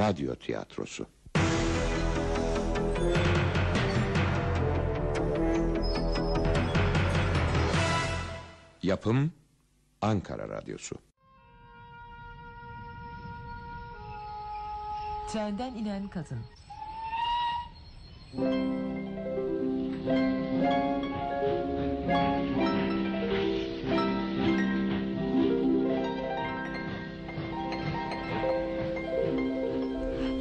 radyo 0.00 0.34
tiyatrosu. 0.34 1.06
Yapım 8.82 9.32
Ankara 10.02 10.48
Radyosu. 10.48 10.96
Trenden 15.32 15.74
inen 15.74 16.08
kadın. 16.08 16.40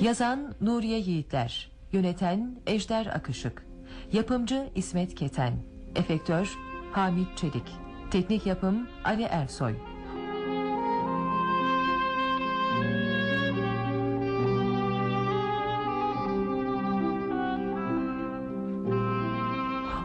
Yazan 0.10 0.56
Nuriye 0.62 1.00
Yiğitler 1.00 1.72
Yöneten 1.92 2.56
Ejder 2.68 3.06
Akışık 3.06 3.66
Yapımcı 4.14 4.70
İsmet 4.76 5.16
Keten 5.16 5.54
Efektör 5.96 6.58
Hamit 6.92 7.38
Çelik 7.38 7.64
Teknik 8.12 8.46
yapım 8.46 8.88
Ali 9.04 9.24
Ersoy. 9.24 9.76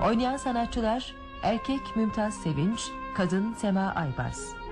Oynayan 0.07 0.37
sanatçılar 0.37 1.15
Erkek 1.43 1.81
Mümtaz 1.97 2.35
Sevinç 2.35 2.81
Kadın 3.17 3.53
Sema 3.53 3.93
Aybars 3.97 4.64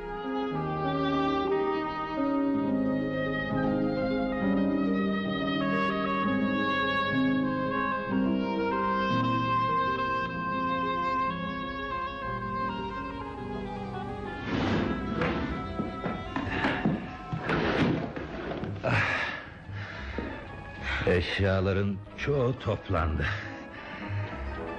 Eşyaların 21.33 21.97
çoğu 22.17 22.59
toplandı. 22.59 23.25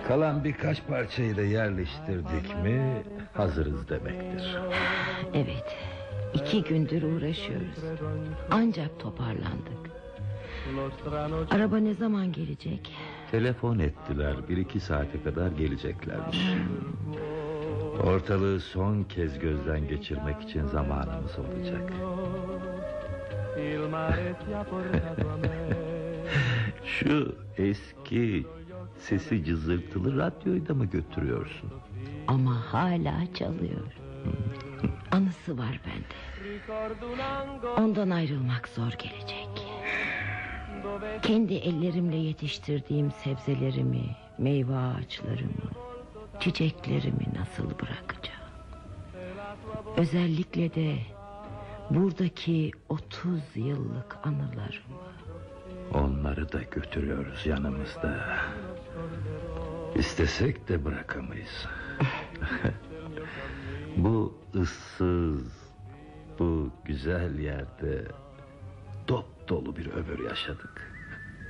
Kalan 0.07 0.43
birkaç 0.43 0.87
parçayı 0.87 1.37
da 1.37 1.41
yerleştirdik 1.41 2.63
mi 2.63 3.03
hazırız 3.33 3.89
demektir. 3.89 4.57
Evet. 5.33 5.77
iki 6.33 6.63
gündür 6.63 7.03
uğraşıyoruz. 7.03 7.77
Ancak 8.51 8.99
toparlandık. 8.99 9.83
Araba 11.51 11.77
ne 11.77 11.93
zaman 11.93 12.31
gelecek? 12.31 12.91
Telefon 13.31 13.79
ettiler 13.79 14.35
bir 14.49 14.57
iki 14.57 14.79
saate 14.79 15.23
kadar 15.23 15.47
geleceklermiş. 15.47 16.39
Ortalığı 18.03 18.59
son 18.59 19.03
kez 19.03 19.39
gözden 19.39 19.87
geçirmek 19.87 20.41
için 20.41 20.65
zamanımız 20.65 21.31
olacak. 21.39 21.93
Şu 26.85 27.35
eski 27.57 28.45
sesi 28.97 29.45
cızırtılı 29.45 30.17
radyoyu 30.17 30.67
da 30.67 30.73
mı 30.73 30.85
götürüyorsun? 30.85 31.71
Ama 32.27 32.73
hala 32.73 33.33
çalıyor. 33.33 33.93
Anısı 35.11 35.57
var 35.57 35.81
bende. 35.85 36.15
Ondan 37.77 38.09
ayrılmak 38.09 38.67
zor 38.69 38.91
gelecek. 38.91 39.67
Kendi 41.21 41.53
ellerimle 41.53 42.15
yetiştirdiğim 42.15 43.11
sebzelerimi, 43.11 44.15
meyve 44.37 44.75
ağaçlarımı, 44.75 45.71
çiçeklerimi 46.39 47.27
nasıl 47.39 47.63
bırakacağım? 47.65 48.39
Özellikle 49.97 50.75
de 50.75 50.95
buradaki 51.89 52.71
30 52.89 53.39
yıllık 53.55 54.17
anılarımı. 54.23 55.03
Onları 55.93 56.51
da 56.51 56.61
götürüyoruz 56.71 57.45
yanımızda. 57.45 58.39
İstesek 59.95 60.69
de 60.69 60.85
bırakamayız. 60.85 61.67
bu 63.97 64.37
ıssız, 64.55 65.71
bu 66.39 66.71
güzel 66.85 67.39
yerde 67.39 68.05
dop 69.07 69.49
dolu 69.49 69.77
bir 69.77 69.91
ömür 69.91 70.29
yaşadık. 70.29 70.91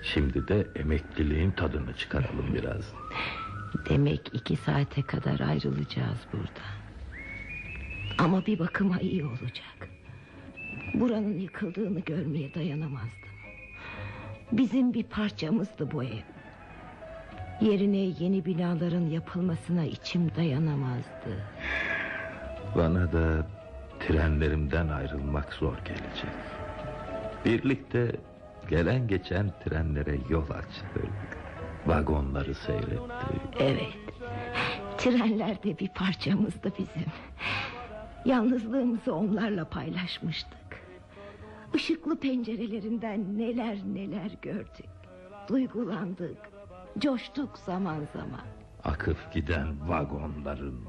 Şimdi 0.04 0.48
de 0.48 0.68
emekliliğin 0.76 1.52
tadını 1.52 1.94
çıkaralım 1.94 2.54
biraz. 2.54 2.94
Demek 3.90 4.30
iki 4.34 4.56
saate 4.56 5.02
kadar 5.02 5.40
ayrılacağız 5.40 6.20
buradan. 6.34 6.74
Ama 8.18 8.46
bir 8.46 8.60
bakıma 8.60 9.00
iyi 9.00 9.26
olacak. 9.26 9.90
Buranın 10.94 11.40
yıkıldığını 11.40 12.00
görmeye 12.00 12.54
dayanamazdım. 12.54 13.23
Bizim 14.58 14.94
bir 14.94 15.04
parçamızdı 15.04 15.92
bu 15.92 16.04
ev. 16.04 16.22
Yerine 17.62 17.98
yeni 17.98 18.46
binaların 18.46 19.06
yapılmasına 19.10 19.86
içim 19.86 20.36
dayanamazdı. 20.36 21.44
Bana 22.76 23.12
da 23.14 23.48
trenlerimden 24.00 24.88
ayrılmak 24.88 25.54
zor 25.54 25.78
gelecek. 25.78 26.34
Birlikte 27.46 28.16
gelen 28.70 29.08
geçen 29.08 29.52
trenlere 29.64 30.18
yol 30.30 30.50
açtık. 30.50 31.08
Vagonları 31.86 32.56
seyrettik. 32.56 33.00
Evet. 33.60 33.98
Trenler 34.98 35.64
de 35.64 35.80
bir 35.80 35.88
parçamızdı 35.90 36.72
bizim. 36.80 37.12
Yalnızlığımızı 38.26 39.16
onlarla 39.16 39.66
paylaşmıştık. 39.66 40.63
Işıklı 41.74 42.20
pencerelerinden 42.20 43.38
neler 43.38 43.78
neler 43.94 44.32
gördük. 44.42 44.86
Duygulandık. 45.50 46.38
Coştuk 46.98 47.58
zaman 47.58 48.08
zaman. 48.14 48.42
Akıp 48.84 49.34
giden 49.34 49.90
vagonların, 49.90 50.80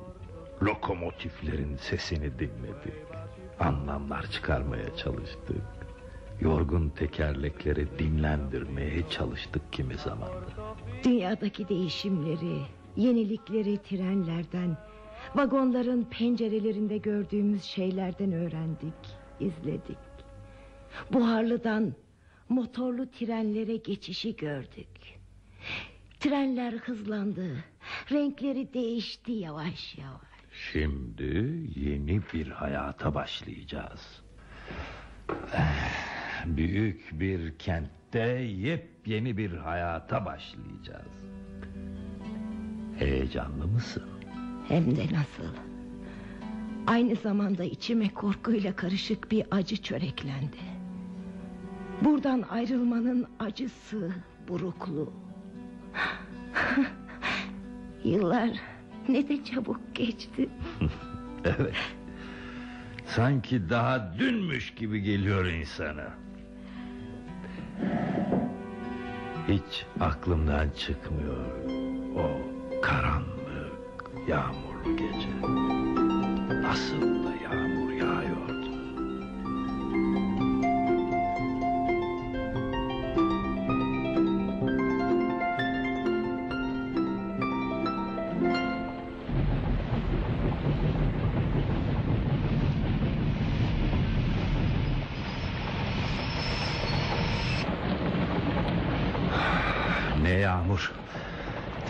lokomotiflerin 0.62 1.76
sesini 1.76 2.38
dinledik. 2.38 2.94
Anlamlar 3.60 4.30
çıkarmaya 4.30 4.96
çalıştık. 4.96 5.62
Yorgun 6.40 6.88
tekerlekleri 6.88 7.98
dinlendirmeye 7.98 9.08
çalıştık 9.10 9.72
kimi 9.72 9.94
zaman. 9.94 10.30
Dünyadaki 11.04 11.68
değişimleri, 11.68 12.58
yenilikleri 12.96 13.78
trenlerden, 13.78 14.76
vagonların 15.34 16.06
pencerelerinde 16.10 16.98
gördüğümüz 16.98 17.62
şeylerden 17.64 18.32
öğrendik, 18.32 18.94
izledik. 19.40 20.13
Buharlıdan 21.12 21.94
motorlu 22.48 23.10
trenlere 23.10 23.76
geçişi 23.76 24.36
gördük. 24.36 25.18
Trenler 26.20 26.72
hızlandı. 26.72 27.64
Renkleri 28.12 28.74
değişti 28.74 29.32
yavaş 29.32 29.98
yavaş. 29.98 30.34
Şimdi 30.72 31.24
yeni 31.76 32.20
bir 32.34 32.46
hayata 32.48 33.14
başlayacağız. 33.14 34.22
Büyük 36.46 37.20
bir 37.20 37.58
kentte 37.58 38.20
yepyeni 38.58 39.36
bir 39.36 39.52
hayata 39.52 40.26
başlayacağız. 40.26 41.12
Heyecanlı 42.98 43.66
mısın? 43.66 44.08
Hem 44.68 44.96
de 44.96 45.02
nasıl. 45.04 45.56
Aynı 46.86 47.16
zamanda 47.16 47.64
içime 47.64 48.08
korkuyla 48.08 48.76
karışık 48.76 49.30
bir 49.30 49.44
acı 49.50 49.76
çöreklendi. 49.82 50.73
Buradan 52.04 52.42
ayrılmanın 52.42 53.26
acısı, 53.38 54.12
burukluğu. 54.48 55.12
Yıllar 58.04 58.50
ne 59.08 59.28
de 59.28 59.44
çabuk 59.44 59.80
geçti. 59.94 60.48
evet. 61.44 61.74
Sanki 63.06 63.70
daha 63.70 64.14
dünmüş 64.18 64.74
gibi 64.74 65.02
geliyor 65.02 65.46
insana. 65.46 66.14
Hiç 69.48 69.86
aklımdan 70.00 70.70
çıkmıyor 70.70 71.44
o 72.16 72.30
karanlık, 72.82 74.10
yağmurlu 74.28 74.96
gece. 74.96 75.28
Nasıl 76.62 77.24
da 77.24 77.33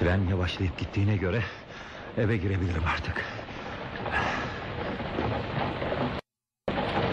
Tren 0.04 0.28
yavaşlayıp 0.30 0.78
gittiğine 0.78 1.16
göre 1.16 1.42
eve 2.18 2.36
girebilirim 2.36 2.82
artık. 2.94 3.24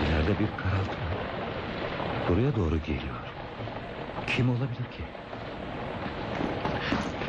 İleride 0.06 0.40
bir 0.40 0.48
karaltı. 0.58 0.98
Buraya 2.30 2.56
doğru 2.56 2.78
geliyor. 2.78 3.16
Kim 4.28 4.50
olabilir 4.50 4.92
ki? 4.92 5.04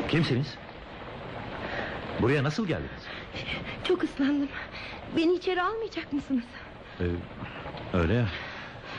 Kimsiniz? 0.07 0.57
Buraya 2.21 2.43
nasıl 2.43 2.67
geldiniz? 2.67 3.07
Çok 3.87 4.03
ıslandım. 4.03 4.49
Beni 5.17 5.33
içeri 5.33 5.61
almayacak 5.61 6.13
mısınız? 6.13 6.45
Ee, 6.99 7.03
öyle 7.93 8.13
ya. 8.13 8.27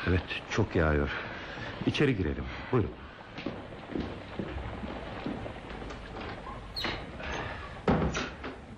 Evet 0.08 0.22
çok 0.50 0.76
yağıyor. 0.76 1.11
İçeri 1.87 2.16
girelim. 2.16 2.44
Buyurun. 2.72 3.03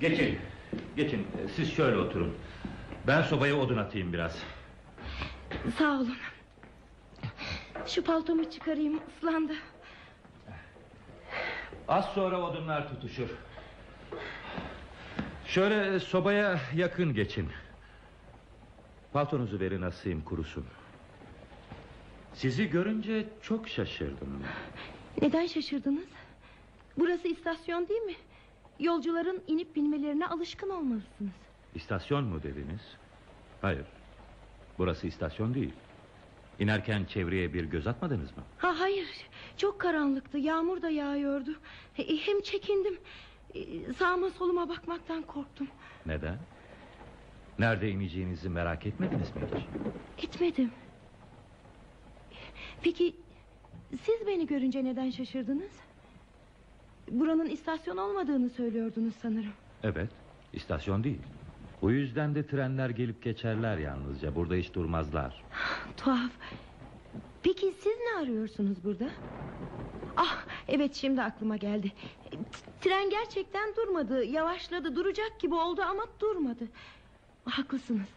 Geçin. 0.09 0.39
Geçin. 0.97 1.27
Siz 1.57 1.73
şöyle 1.73 1.97
oturun. 1.97 2.35
Ben 3.07 3.23
sobaya 3.23 3.57
odun 3.57 3.77
atayım 3.77 4.13
biraz. 4.13 4.39
Sağ 5.79 5.93
olun. 5.93 6.17
Şu 7.87 8.05
paltomu 8.05 8.51
çıkarayım 8.51 9.01
ıslandı. 9.09 9.53
Az 11.89 12.05
sonra 12.05 12.41
odunlar 12.43 12.89
tutuşur. 12.89 13.29
Şöyle 15.47 16.01
sobaya 16.01 16.61
yakın 16.75 17.15
geçin. 17.15 17.49
Paltonuzu 19.13 19.61
verin 19.61 19.83
asayım 19.83 20.25
kurusun. 20.25 20.65
Sizi 22.35 22.71
görünce 22.71 23.27
çok 23.43 23.69
şaşırdım. 23.69 24.43
Neden 25.23 25.47
şaşırdınız? 25.47 26.05
Burası 26.99 27.29
istasyon 27.29 27.89
değil 27.89 28.03
mi? 28.03 28.15
Yolcuların 28.81 29.43
inip 29.47 29.77
binmelerine 29.77 30.27
alışkın 30.27 30.71
olmalısınız. 30.71 31.33
İstasyon 31.75 32.25
mu 32.25 32.43
dediniz? 32.43 32.81
Hayır. 33.63 33.85
Burası 34.79 35.07
istasyon 35.07 35.55
değil. 35.55 35.73
İnerken 36.59 37.05
çevreye 37.05 37.55
bir 37.55 37.65
göz 37.65 37.87
atmadınız 37.87 38.37
mı? 38.37 38.43
Ha 38.59 38.75
hayır. 38.81 39.09
Çok 39.57 39.81
karanlıktı. 39.81 40.39
Yağmur 40.39 40.83
da 40.83 40.91
yağıyordu. 40.91 41.51
E, 41.99 42.17
Hem 42.17 42.41
çekindim. 42.41 42.99
E, 43.55 43.93
Sağıma 43.93 44.31
soluma 44.31 44.69
bakmaktan 44.69 45.23
korktum. 45.23 45.69
Neden? 46.07 46.39
Nerede 47.59 47.91
ineceğinizi 47.91 48.49
merak 48.49 48.87
etmediniz 48.87 49.37
mi 49.37 49.43
hiç? 50.19 50.25
Etmedim. 50.25 50.71
Peki 52.83 53.17
siz 54.03 54.27
beni 54.27 54.47
görünce 54.47 54.85
neden 54.85 55.11
şaşırdınız? 55.11 55.73
Buranın 57.11 57.47
istasyon 57.47 57.97
olmadığını 57.97 58.51
söylüyordunuz 58.51 59.15
sanırım. 59.23 59.53
Evet, 59.83 60.11
istasyon 60.53 61.05
değil. 61.05 61.21
Bu 61.83 61.91
yüzden 61.91 62.35
de 62.35 62.47
trenler 62.47 62.91
gelip 62.91 63.23
geçerler 63.23 63.79
yalnızca. 63.79 64.35
Burada 64.35 64.55
hiç 64.55 64.75
durmazlar. 64.75 65.45
Tuhaf. 65.97 66.31
Peki 67.43 67.73
siz 67.73 67.93
ne 67.99 68.23
arıyorsunuz 68.23 68.85
burada? 68.85 69.09
Ah 70.17 70.45
evet 70.69 70.95
şimdi 70.95 71.23
aklıma 71.23 71.57
geldi. 71.57 71.93
Tren 72.81 73.11
gerçekten 73.11 73.77
durmadı. 73.77 74.25
Yavaşladı 74.25 74.97
duracak 74.97 75.41
gibi 75.41 75.55
oldu 75.55 75.83
ama 75.83 76.03
durmadı. 76.21 76.65
Haklısınız. 77.45 78.09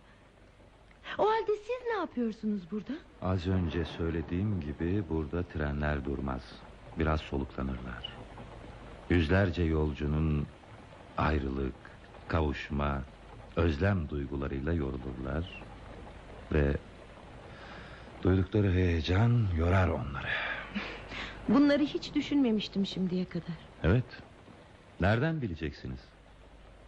O 1.17 1.23
halde 1.29 1.51
siz 1.57 1.87
ne 1.87 1.97
yapıyorsunuz 1.97 2.61
burada? 2.71 2.93
Az 3.21 3.47
önce 3.47 3.85
söylediğim 3.85 4.61
gibi 4.61 5.03
burada 5.09 5.43
trenler 5.43 6.05
durmaz. 6.05 6.41
Biraz 6.99 7.21
soluklanırlar. 7.21 8.18
Yüzlerce 9.09 9.63
yolcunun 9.63 10.47
ayrılık, 11.17 11.73
kavuşma, 12.27 13.01
özlem 13.55 14.09
duygularıyla 14.09 14.73
yorulurlar. 14.73 15.63
Ve 16.53 16.77
duydukları 18.23 18.71
heyecan 18.71 19.47
yorar 19.57 19.87
onları. 19.87 20.27
Bunları 21.49 21.83
hiç 21.83 22.15
düşünmemiştim 22.15 22.85
şimdiye 22.85 23.25
kadar. 23.25 23.57
Evet. 23.83 24.05
Nereden 25.01 25.41
bileceksiniz? 25.41 25.99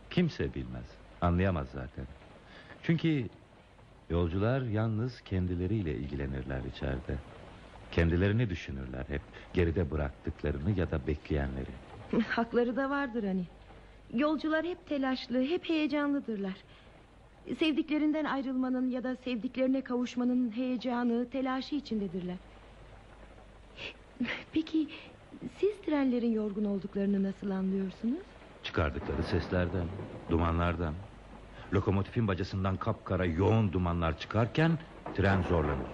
Kimse 0.09 0.53
bilmez. 0.53 0.85
Anlayamaz 1.21 1.68
zaten. 1.73 2.06
Çünkü 2.83 3.29
yolcular 4.09 4.62
yalnız 4.62 5.21
kendileriyle 5.21 5.95
ilgilenirler 5.95 6.63
içeride. 6.75 7.15
Kendilerini 7.91 8.50
düşünürler 8.50 9.06
hep. 9.07 9.21
Geride 9.53 9.91
bıraktıklarını 9.91 10.79
ya 10.79 10.91
da 10.91 11.07
bekleyenleri. 11.07 11.71
Hakları 12.30 12.75
da 12.75 12.90
vardır 12.90 13.24
hani. 13.24 13.46
Yolcular 14.13 14.66
hep 14.66 14.88
telaşlı, 14.90 15.42
hep 15.42 15.69
heyecanlıdırlar. 15.69 16.56
Sevdiklerinden 17.60 18.25
ayrılmanın 18.25 18.90
ya 18.90 19.04
da 19.04 19.16
sevdiklerine 19.16 19.81
kavuşmanın 19.81 20.52
heyecanı, 20.52 21.30
telaşı 21.30 21.75
içindedirler. 21.75 22.38
Peki 24.54 24.88
siz 25.60 25.81
trenlerin 25.86 26.31
yorgun 26.31 26.66
olduklarını 26.66 27.24
nasıl 27.24 27.50
anlıyorsunuz? 27.50 28.19
Çıkardıkları 28.64 29.24
seslerden, 29.24 29.88
dumanlardan. 30.30 30.94
Lokomotifin 31.74 32.28
bacasından 32.28 32.78
kapkara 32.78 33.25
yoğun 33.25 33.74
dumanlar 33.74 34.19
çıkarken 34.19 34.72
tren 35.16 35.42
zorlanır. 35.42 35.92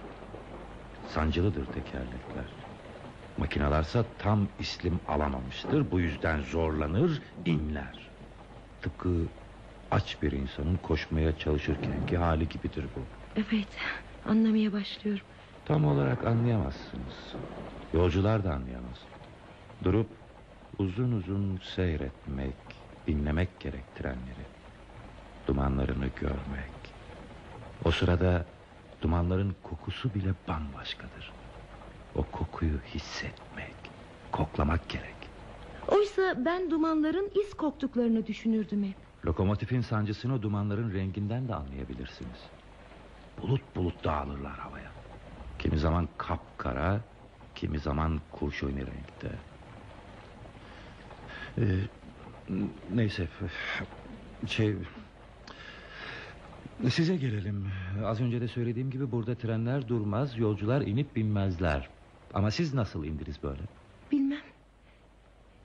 Sancılıdır 1.08 1.66
tekerlekler. 1.66 2.57
Makinalarsa 3.38 4.04
tam 4.18 4.48
islim 4.58 5.00
alamamıştır. 5.08 5.90
Bu 5.90 6.00
yüzden 6.00 6.40
zorlanır, 6.42 7.22
inler. 7.44 8.10
Tıpkı 8.80 9.28
aç 9.90 10.22
bir 10.22 10.32
insanın 10.32 10.76
koşmaya 10.76 11.36
çalışırkenki 11.38 12.16
hali 12.16 12.48
gibidir 12.48 12.86
bu. 12.94 13.08
Evet, 13.36 13.68
anlamaya 14.24 14.72
başlıyorum. 14.72 15.26
Tam 15.64 15.84
olarak 15.84 16.24
anlayamazsınız. 16.24 17.36
Yolcular 17.92 18.44
da 18.44 18.54
anlayamaz. 18.54 19.08
Durup 19.84 20.10
uzun 20.78 21.12
uzun 21.12 21.56
seyretmek, 21.58 22.56
dinlemek 23.06 23.60
gerek 23.60 23.94
trenleri. 23.94 24.46
Dumanlarını 25.46 26.06
görmek. 26.06 26.94
O 27.84 27.90
sırada 27.90 28.46
dumanların 29.02 29.56
kokusu 29.62 30.14
bile 30.14 30.34
bambaşkadır. 30.48 31.37
O 32.14 32.22
kokuyu 32.22 32.78
hissetmek, 32.94 33.74
koklamak 34.32 34.88
gerek. 34.88 35.14
Oysa 35.88 36.44
ben 36.44 36.70
dumanların 36.70 37.30
iz 37.44 37.54
koktuklarını 37.54 38.26
düşünürdüm 38.26 38.84
hep. 38.84 38.96
Lokomotifin 39.26 39.80
sancısını 39.80 40.42
dumanların 40.42 40.94
renginden 40.94 41.48
de 41.48 41.54
anlayabilirsiniz. 41.54 42.40
Bulut 43.42 43.76
bulut 43.76 44.04
dağılırlar 44.04 44.58
havaya. 44.58 44.90
Kimi 45.58 45.78
zaman 45.78 46.08
kapkara, 46.18 47.00
kimi 47.54 47.78
zaman 47.78 48.20
kurşuni 48.32 48.80
renkte. 48.80 49.30
Ee, 51.58 51.64
neyse, 52.94 53.28
şey... 54.46 54.76
Size 56.90 57.16
gelelim. 57.16 57.70
Az 58.04 58.20
önce 58.20 58.40
de 58.40 58.48
söylediğim 58.48 58.90
gibi 58.90 59.12
burada 59.12 59.34
trenler 59.34 59.88
durmaz, 59.88 60.38
yolcular 60.38 60.80
inip 60.80 61.16
binmezler. 61.16 61.88
Ama 62.34 62.50
siz 62.50 62.74
nasıl 62.74 63.04
indiniz 63.04 63.42
böyle? 63.42 63.62
Bilmem. 64.12 64.40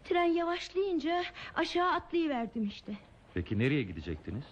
Tren 0.03 0.23
yavaşlayınca 0.25 1.23
aşağı 1.55 1.91
atlayıverdim 1.91 2.67
işte. 2.67 2.93
Peki 3.33 3.59
nereye 3.59 3.83
gidecektiniz? 3.83 4.43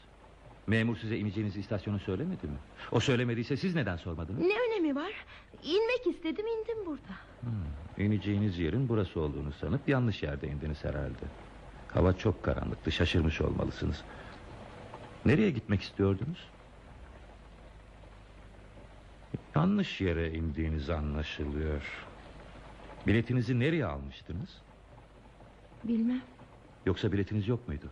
Memur 0.68 0.98
size 0.98 1.18
ineceğiniz 1.18 1.58
istasyonu 1.58 2.00
söylemedi 2.00 2.48
mi? 2.48 2.58
O 2.92 3.00
söylemediyse 3.00 3.58
siz 3.58 3.76
neden 3.76 3.98
sormadınız? 3.98 4.40
Ne 4.40 4.54
önemi 4.70 4.96
var? 4.96 5.12
İnmek 5.64 6.16
istedim 6.16 6.46
indim 6.48 6.86
burada. 6.86 7.14
Hmm, 7.42 8.06
ineceğiniz 8.06 8.60
yerin 8.60 8.90
burası 8.90 9.20
olduğunu 9.20 9.52
sanıp 9.54 9.90
yanlış 9.90 10.24
yerde 10.24 10.48
indiniz 10.48 10.84
herhalde. 10.84 11.26
Hava 11.88 12.14
çok 12.18 12.44
karanlıktı 12.44 12.92
şaşırmış 12.92 13.42
olmalısınız. 13.42 14.02
Nereye 15.26 15.50
gitmek 15.52 15.82
istiyordunuz? 15.82 16.50
Yanlış 19.56 20.02
yere 20.02 20.34
indiğiniz 20.34 20.90
anlaşılıyor. 20.90 21.82
Biletinizi 23.08 23.60
nereye 23.60 23.86
almıştınız? 23.86 24.50
Bilmem 25.84 26.22
Yoksa 26.86 27.12
biletiniz 27.12 27.48
yok 27.48 27.68
muydu? 27.68 27.92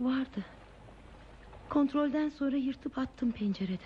vardı. 0.00 0.44
Kontrolden 1.68 2.28
sonra 2.28 2.56
yırtıp 2.56 2.98
attım 2.98 3.32
pencereden. 3.32 3.78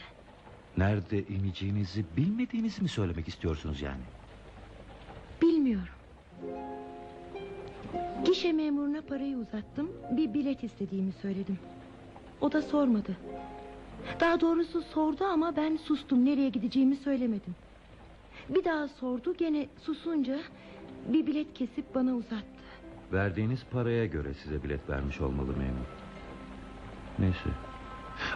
Nerede 0.77 1.23
ineceğinizi 1.27 2.05
bilmediğinizi 2.17 2.83
mi 2.83 2.89
söylemek 2.89 3.29
istiyorsunuz 3.29 3.83
yani? 3.83 4.01
Bilmiyorum. 5.43 5.89
Gişe 8.25 8.53
memuruna 8.53 9.01
parayı 9.03 9.37
uzattım. 9.37 9.91
Bir 10.11 10.35
bilet 10.35 10.65
istediğimi 10.65 11.13
söyledim. 11.13 11.59
O 12.41 12.53
da 12.53 12.63
sormadı. 12.63 13.17
Daha 14.21 14.41
doğrusu 14.41 14.83
sordu 14.83 15.25
ama 15.25 15.57
ben 15.57 15.77
sustum. 15.77 16.25
Nereye 16.25 16.49
gideceğimi 16.49 16.97
söylemedim. 16.97 17.55
Bir 18.49 18.65
daha 18.65 18.89
sordu 18.89 19.35
gene 19.39 19.67
susunca 19.83 20.39
bir 21.09 21.27
bilet 21.27 21.55
kesip 21.55 21.95
bana 21.95 22.15
uzattı. 22.15 22.47
Verdiğiniz 23.13 23.65
paraya 23.73 24.07
göre 24.07 24.35
size 24.35 24.63
bilet 24.63 24.89
vermiş 24.91 25.21
olmalı 25.21 25.49
memur. 25.57 25.87
Neyse. 27.19 27.51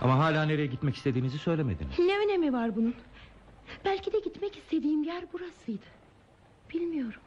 Ama 0.00 0.18
hala 0.18 0.44
nereye 0.44 0.66
gitmek 0.66 0.96
istediğinizi 0.96 1.38
söylemediniz. 1.38 1.98
Ne 1.98 2.18
önemi 2.18 2.52
var 2.52 2.76
bunun? 2.76 2.94
Belki 3.84 4.12
de 4.12 4.18
gitmek 4.18 4.56
istediğim 4.56 5.02
yer 5.02 5.32
burasıydı. 5.32 5.84
Bilmiyorum. 6.74 7.20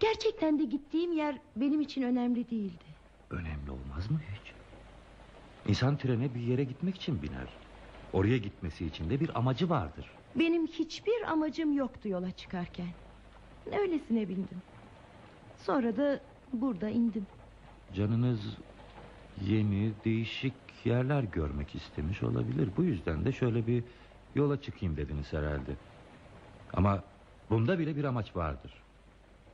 Gerçekten 0.00 0.58
de 0.58 0.64
gittiğim 0.64 1.12
yer 1.12 1.36
benim 1.56 1.80
için 1.80 2.02
önemli 2.02 2.50
değildi. 2.50 2.84
Önemli 3.30 3.70
olmaz 3.70 4.10
mı 4.10 4.20
hiç? 4.34 4.45
İnsan 5.68 5.96
trene 5.96 6.34
bir 6.34 6.40
yere 6.40 6.64
gitmek 6.64 6.96
için 6.96 7.22
biner. 7.22 7.48
Oraya 8.12 8.36
gitmesi 8.38 8.86
için 8.86 9.10
de 9.10 9.20
bir 9.20 9.38
amacı 9.38 9.70
vardır. 9.70 10.10
Benim 10.34 10.66
hiçbir 10.66 11.22
amacım 11.32 11.72
yoktu 11.76 12.08
yola 12.08 12.30
çıkarken. 12.30 12.88
Öylesine 13.80 14.28
bindim. 14.28 14.62
Sonra 15.58 15.96
da 15.96 16.20
burada 16.52 16.88
indim. 16.88 17.26
Canınız 17.94 18.40
yeni, 19.46 19.92
değişik 20.04 20.52
yerler 20.84 21.22
görmek 21.22 21.74
istemiş 21.74 22.22
olabilir. 22.22 22.68
Bu 22.76 22.84
yüzden 22.84 23.24
de 23.24 23.32
şöyle 23.32 23.66
bir 23.66 23.84
yola 24.34 24.62
çıkayım 24.62 24.96
dediniz 24.96 25.32
herhalde. 25.32 25.76
Ama 26.74 27.02
bunda 27.50 27.78
bile 27.78 27.96
bir 27.96 28.04
amaç 28.04 28.36
vardır. 28.36 28.72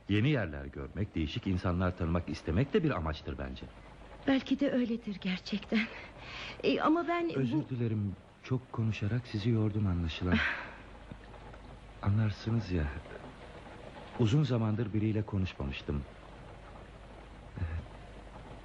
Yeni 0.09 0.29
yerler 0.29 0.65
görmek, 0.65 1.15
değişik 1.15 1.47
insanlar 1.47 1.97
tanımak 1.97 2.29
istemek 2.29 2.73
de 2.73 2.83
bir 2.83 2.91
amaçtır 2.91 3.37
bence. 3.37 3.65
Belki 4.27 4.59
de 4.59 4.71
öyledir 4.71 5.17
gerçekten. 5.21 5.87
E, 6.63 6.81
ama 6.81 7.07
ben 7.07 7.35
Özür 7.35 7.53
bu... 7.57 7.69
dilerim. 7.69 8.15
Çok 8.43 8.71
konuşarak 8.73 9.27
sizi 9.27 9.49
yordum 9.49 9.87
anlaşılan. 9.87 10.37
Anlarsınız 12.01 12.71
ya. 12.71 12.87
Uzun 14.19 14.43
zamandır 14.43 14.93
biriyle 14.93 15.25
konuşmamıştım. 15.25 16.03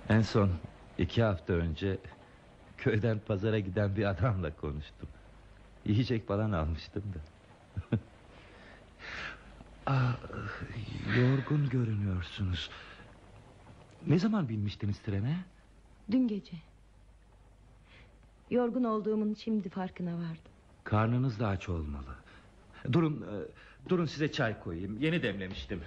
En 0.08 0.20
son 0.22 0.50
iki 0.98 1.22
hafta 1.22 1.52
önce 1.52 1.98
köyden 2.76 3.18
pazara 3.20 3.58
giden 3.58 3.96
bir 3.96 4.04
adamla 4.04 4.56
konuştum. 4.56 5.08
Yiyecek 5.84 6.28
falan 6.28 6.52
almıştım 6.52 7.04
da. 7.14 7.18
ah, 9.86 10.16
yorgun 11.18 11.68
görünüyorsunuz. 11.68 12.70
Ne 14.08 14.18
zaman 14.18 14.48
binmiştiniz 14.48 14.98
trene? 14.98 15.36
Dün 16.10 16.28
gece. 16.28 16.56
Yorgun 18.50 18.84
olduğumun 18.84 19.34
şimdi 19.34 19.68
farkına 19.68 20.14
vardım. 20.14 20.52
Karnınız 20.84 21.40
da 21.40 21.48
aç 21.48 21.68
olmalı. 21.68 22.14
Durun, 22.92 23.22
e, 23.22 23.34
durun 23.88 24.04
size 24.06 24.32
çay 24.32 24.60
koyayım. 24.60 24.98
Yeni 25.00 25.22
demlemiştim. 25.22 25.82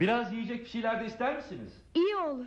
Biraz 0.00 0.32
yiyecek 0.32 0.60
bir 0.60 0.68
şeyler 0.68 1.00
de 1.00 1.06
ister 1.06 1.36
misiniz? 1.36 1.72
İyi 1.94 2.16
olur. 2.16 2.46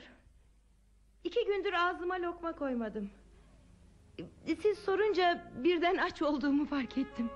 İki 1.24 1.46
gündür 1.46 1.74
ağzıma 1.74 2.16
lokma 2.22 2.54
koymadım. 2.56 3.10
Siz 4.62 4.80
sorunca 4.80 5.52
birden 5.64 5.98
aç 5.98 6.22
olduğumu 6.22 6.66
fark 6.66 6.98
ettim. 6.98 7.30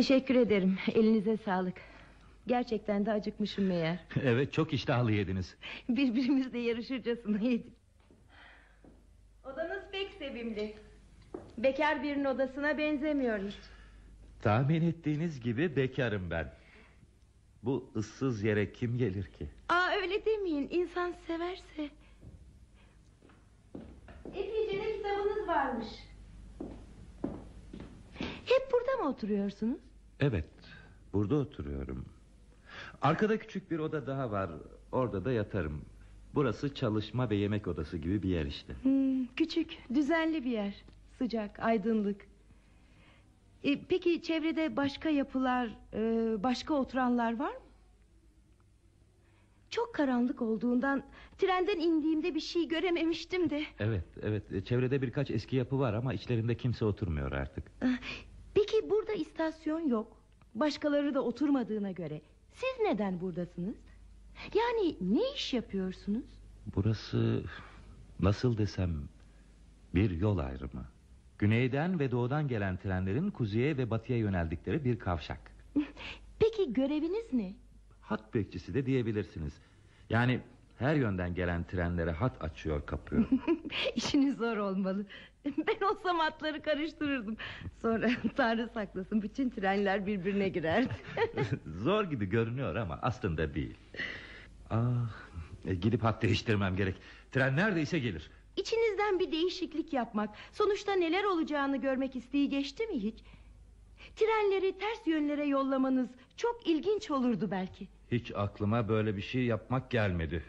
Teşekkür 0.00 0.34
ederim. 0.34 0.78
Elinize 0.94 1.36
sağlık. 1.36 1.74
Gerçekten 2.46 3.06
de 3.06 3.12
acıkmışım 3.12 3.66
meğer. 3.66 3.98
evet, 4.22 4.52
çok 4.52 4.72
iştahlı 4.72 5.12
yediniz. 5.12 5.56
Birbirimizle 5.88 6.58
yarışırcasına 6.58 7.38
yedik. 7.38 7.72
Odanız 9.44 9.82
pek 9.92 10.12
sevimli. 10.18 10.74
Bekar 11.58 12.02
birinin 12.02 12.24
odasına 12.24 12.78
benzemiyor 12.78 13.38
hiç. 13.38 13.54
Tahmin 14.42 14.82
ettiğiniz 14.82 15.40
gibi 15.40 15.76
bekarım 15.76 16.30
ben. 16.30 16.52
Bu 17.62 17.90
ıssız 17.96 18.42
yere 18.42 18.72
kim 18.72 18.98
gelir 18.98 19.26
ki? 19.26 19.48
Aa 19.68 19.88
öyle 20.02 20.24
demeyin. 20.24 20.68
İnsan 20.70 21.14
severse. 21.26 21.90
Epeyce 24.34 24.84
de 24.84 24.96
kitabınız 24.96 25.48
varmış. 25.48 25.88
Hep 28.44 28.72
burada 28.72 29.02
mı 29.02 29.08
oturuyorsunuz? 29.08 29.89
Evet, 30.20 30.44
burada 31.12 31.34
oturuyorum. 31.34 32.04
Arkada 33.02 33.38
küçük 33.38 33.70
bir 33.70 33.78
oda 33.78 34.06
daha 34.06 34.30
var. 34.30 34.50
Orada 34.92 35.24
da 35.24 35.32
yatarım. 35.32 35.82
Burası 36.34 36.74
çalışma 36.74 37.30
ve 37.30 37.36
yemek 37.36 37.66
odası 37.68 37.98
gibi 37.98 38.22
bir 38.22 38.28
yer 38.28 38.46
işte. 38.46 38.74
Hmm, 38.82 39.26
küçük, 39.26 39.78
düzenli 39.94 40.44
bir 40.44 40.50
yer. 40.50 40.74
Sıcak, 41.18 41.58
aydınlık. 41.60 42.26
E, 43.64 43.80
peki 43.84 44.22
çevrede 44.22 44.76
başka 44.76 45.08
yapılar, 45.08 45.68
e, 45.94 46.02
başka 46.42 46.74
oturanlar 46.74 47.38
var 47.38 47.52
mı? 47.52 47.60
Çok 49.70 49.94
karanlık 49.94 50.42
olduğundan 50.42 51.02
trenden 51.38 51.78
indiğimde 51.78 52.34
bir 52.34 52.40
şey 52.40 52.68
görememiştim 52.68 53.50
de. 53.50 53.64
Evet, 53.78 54.04
evet. 54.22 54.52
E, 54.52 54.64
Çevrede 54.64 55.02
birkaç 55.02 55.30
eski 55.30 55.56
yapı 55.56 55.78
var 55.78 55.94
ama 55.94 56.14
içlerinde 56.14 56.54
kimse 56.56 56.84
oturmuyor 56.84 57.32
artık. 57.32 57.64
Peki 58.54 58.90
burada 58.90 59.12
istasyon 59.12 59.88
yok. 59.88 60.16
Başkaları 60.54 61.14
da 61.14 61.22
oturmadığına 61.24 61.90
göre. 61.90 62.20
Siz 62.52 62.84
neden 62.84 63.20
buradasınız? 63.20 63.76
Yani 64.54 64.96
ne 65.00 65.32
iş 65.34 65.54
yapıyorsunuz? 65.54 66.24
Burası 66.76 67.44
nasıl 68.20 68.58
desem 68.58 68.90
bir 69.94 70.10
yol 70.10 70.38
ayrımı. 70.38 70.84
Güneyden 71.38 71.98
ve 71.98 72.10
doğudan 72.10 72.48
gelen 72.48 72.76
trenlerin 72.76 73.30
kuzeye 73.30 73.76
ve 73.76 73.90
batıya 73.90 74.18
yöneldikleri 74.18 74.84
bir 74.84 74.98
kavşak. 74.98 75.40
Peki 76.38 76.72
göreviniz 76.72 77.32
ne? 77.32 77.54
Hat 78.00 78.34
bekçisi 78.34 78.74
de 78.74 78.86
diyebilirsiniz. 78.86 79.52
Yani 80.10 80.40
her 80.80 80.94
yönden 80.94 81.34
gelen 81.34 81.64
trenlere 81.64 82.10
hat 82.10 82.42
açıyor 82.44 82.86
kapıyor. 82.86 83.24
İşiniz 83.94 84.36
zor 84.36 84.56
olmalı. 84.56 85.06
Ben 85.44 85.86
olsam 85.86 86.20
atları 86.20 86.62
karıştırırdım. 86.62 87.36
Sonra 87.82 88.10
Tanrı 88.36 88.68
saklasın 88.74 89.22
bütün 89.22 89.50
trenler 89.50 90.06
birbirine 90.06 90.48
girerdi. 90.48 90.88
Zor 91.66 92.04
gibi 92.04 92.26
görünüyor 92.26 92.76
ama 92.76 92.98
aslında 93.02 93.54
değil. 93.54 93.76
Ah, 94.70 95.10
e, 95.66 95.74
gidip 95.74 96.04
hat 96.04 96.22
değiştirmem 96.22 96.76
gerek. 96.76 96.96
Tren 97.32 97.56
neredeyse 97.56 97.98
gelir. 97.98 98.30
İçinizden 98.56 99.18
bir 99.18 99.32
değişiklik 99.32 99.92
yapmak, 99.92 100.30
sonuçta 100.52 100.92
neler 100.92 101.24
olacağını 101.24 101.76
görmek 101.76 102.16
isteği 102.16 102.48
geçti 102.48 102.86
mi 102.86 103.02
hiç? 103.02 103.24
Trenleri 104.16 104.78
ters 104.78 105.06
yönlere 105.06 105.46
yollamanız 105.46 106.08
çok 106.36 106.66
ilginç 106.66 107.10
olurdu 107.10 107.48
belki. 107.50 107.88
Hiç 108.12 108.32
aklıma 108.34 108.88
böyle 108.88 109.16
bir 109.16 109.22
şey 109.22 109.44
yapmak 109.44 109.90
gelmedi. 109.90 110.42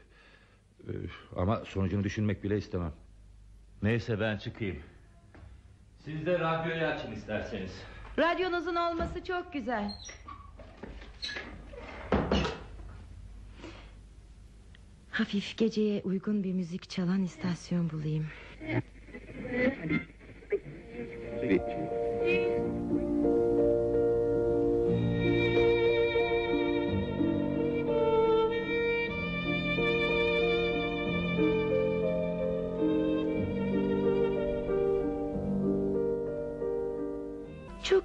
Ama 1.35 1.65
sonucunu 1.65 2.03
düşünmek 2.03 2.43
bile 2.43 2.57
istemem. 2.57 2.91
Neyse 3.83 4.19
ben 4.19 4.37
çıkayım. 4.37 4.77
Siz 6.05 6.25
de 6.25 6.39
radyoyu 6.39 6.85
açın 6.85 7.11
isterseniz. 7.11 7.71
Radyonuzun 8.19 8.75
olması 8.75 9.23
çok 9.23 9.53
güzel. 9.53 9.91
Hafif 15.11 15.57
geceye 15.57 16.01
uygun 16.03 16.43
bir 16.43 16.53
müzik 16.53 16.89
çalan 16.89 17.23
istasyon 17.23 17.89
bulayım. 17.89 18.25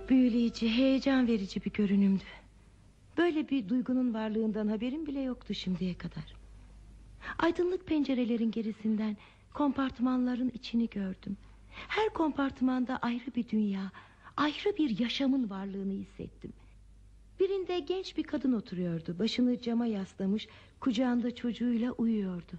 Büyüleyici, 0.09 0.71
heyecan 0.71 1.29
verici 1.29 1.65
bir 1.65 1.73
görünümdü. 1.73 2.25
Böyle 3.19 3.49
bir 3.49 3.69
duygunun 3.69 4.15
varlığından 4.15 4.69
haberim 4.69 5.07
bile 5.07 5.21
yoktu 5.21 5.55
şimdiye 5.55 5.95
kadar. 5.95 6.35
Aydınlık 7.39 7.87
pencerelerin 7.87 8.51
gerisinden 8.51 9.17
kompartımanların 9.55 10.51
içini 10.55 10.89
gördüm. 10.89 11.37
Her 11.71 12.09
kompartımanda 12.09 12.97
ayrı 12.97 13.35
bir 13.37 13.49
dünya, 13.49 13.93
ayrı 14.37 14.77
bir 14.79 14.99
yaşamın 14.99 15.51
varlığını 15.51 15.93
hissettim. 15.93 16.53
Birinde 17.41 17.79
genç 17.79 18.17
bir 18.17 18.23
kadın 18.23 18.53
oturuyordu. 18.53 19.19
Başını 19.19 19.61
cama 19.61 19.87
yaslamış, 19.87 20.49
kucağında 20.81 21.35
çocuğuyla 21.35 21.93
uyuyordu. 21.93 22.53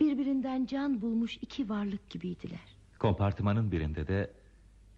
Birbirinden 0.00 0.66
can 0.66 1.02
bulmuş 1.02 1.38
iki 1.42 1.68
varlık 1.68 2.10
gibiydiler. 2.10 2.76
Kompartımanın 2.98 3.72
birinde 3.72 4.06
de 4.06 4.30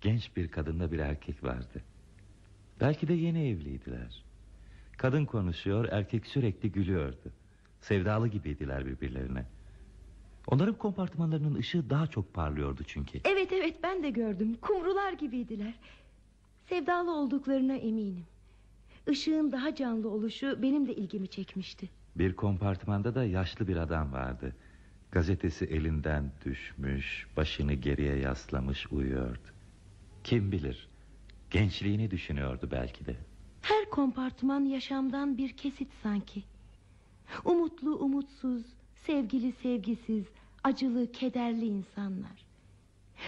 genç 0.02 0.36
bir 0.36 0.48
kadınla 0.48 0.92
bir 0.92 0.98
erkek 0.98 1.44
vardı. 1.44 1.82
Belki 2.80 3.08
de 3.08 3.14
yeni 3.14 3.48
evliydiler. 3.48 4.24
Kadın 4.96 5.24
konuşuyor, 5.24 5.88
erkek 5.90 6.26
sürekli 6.26 6.72
gülüyordu. 6.72 7.32
Sevdalı 7.80 8.28
gibiydiler 8.28 8.86
birbirlerine. 8.86 9.44
Onların 10.46 10.74
kompartımanlarının 10.74 11.54
ışığı 11.54 11.90
daha 11.90 12.06
çok 12.06 12.34
parlıyordu 12.34 12.82
çünkü. 12.86 13.20
Evet 13.24 13.52
evet 13.52 13.76
ben 13.82 14.02
de 14.02 14.10
gördüm. 14.10 14.56
Kumrular 14.60 15.12
gibiydiler. 15.12 15.74
Sevdalı 16.68 17.16
olduklarına 17.16 17.74
eminim. 17.74 18.26
Işığın 19.10 19.52
daha 19.52 19.74
canlı 19.74 20.10
oluşu 20.10 20.62
benim 20.62 20.88
de 20.88 20.94
ilgimi 20.94 21.28
çekmişti. 21.28 21.88
Bir 22.16 22.36
kompartmanda 22.36 23.14
da 23.14 23.24
yaşlı 23.24 23.68
bir 23.68 23.76
adam 23.76 24.12
vardı. 24.12 24.56
Gazetesi 25.10 25.64
elinden 25.64 26.32
düşmüş, 26.44 27.26
başını 27.36 27.72
geriye 27.72 28.16
yaslamış 28.16 28.86
uyuyordu. 28.92 29.51
Kim 30.24 30.52
bilir, 30.52 30.88
gençliğini 31.50 32.10
düşünüyordu 32.10 32.68
belki 32.72 33.06
de. 33.06 33.16
Her 33.62 33.90
kompartıman 33.90 34.64
yaşamdan 34.64 35.38
bir 35.38 35.56
kesit 35.56 35.88
sanki. 36.02 36.42
Umutlu 37.44 37.96
umutsuz, 37.96 38.62
sevgili 39.06 39.52
sevgisiz, 39.52 40.24
acılı 40.64 41.12
kederli 41.12 41.66
insanlar. 41.66 42.46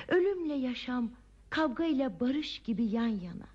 Ölümle 0.09 0.55
yaşam, 0.55 1.11
kavgayla 1.51 2.21
barış 2.21 2.59
gibi 2.59 2.85
yan 2.85 3.07
yana. 3.07 3.47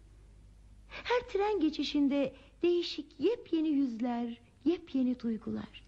Her 0.89 1.19
tren 1.29 1.59
geçişinde 1.59 2.33
değişik 2.63 3.05
yepyeni 3.19 3.69
yüzler, 3.69 4.37
yepyeni 4.65 5.19
duygular. 5.19 5.83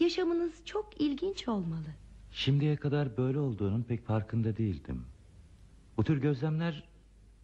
Yaşamınız 0.00 0.52
çok 0.64 1.00
ilginç 1.00 1.48
olmalı. 1.48 1.94
Şimdiye 2.32 2.76
kadar 2.76 3.16
böyle 3.16 3.38
olduğunun 3.38 3.82
pek 3.82 4.04
farkında 4.04 4.56
değildim. 4.56 5.04
Bu 5.96 6.04
tür 6.04 6.20
gözlemler 6.20 6.84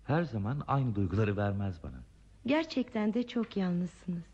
her 0.04 0.22
zaman 0.22 0.62
aynı 0.66 0.94
duyguları 0.94 1.36
vermez 1.36 1.82
bana. 1.82 2.00
Gerçekten 2.46 3.14
de 3.14 3.26
çok 3.26 3.56
yalnızsınız. 3.56 4.24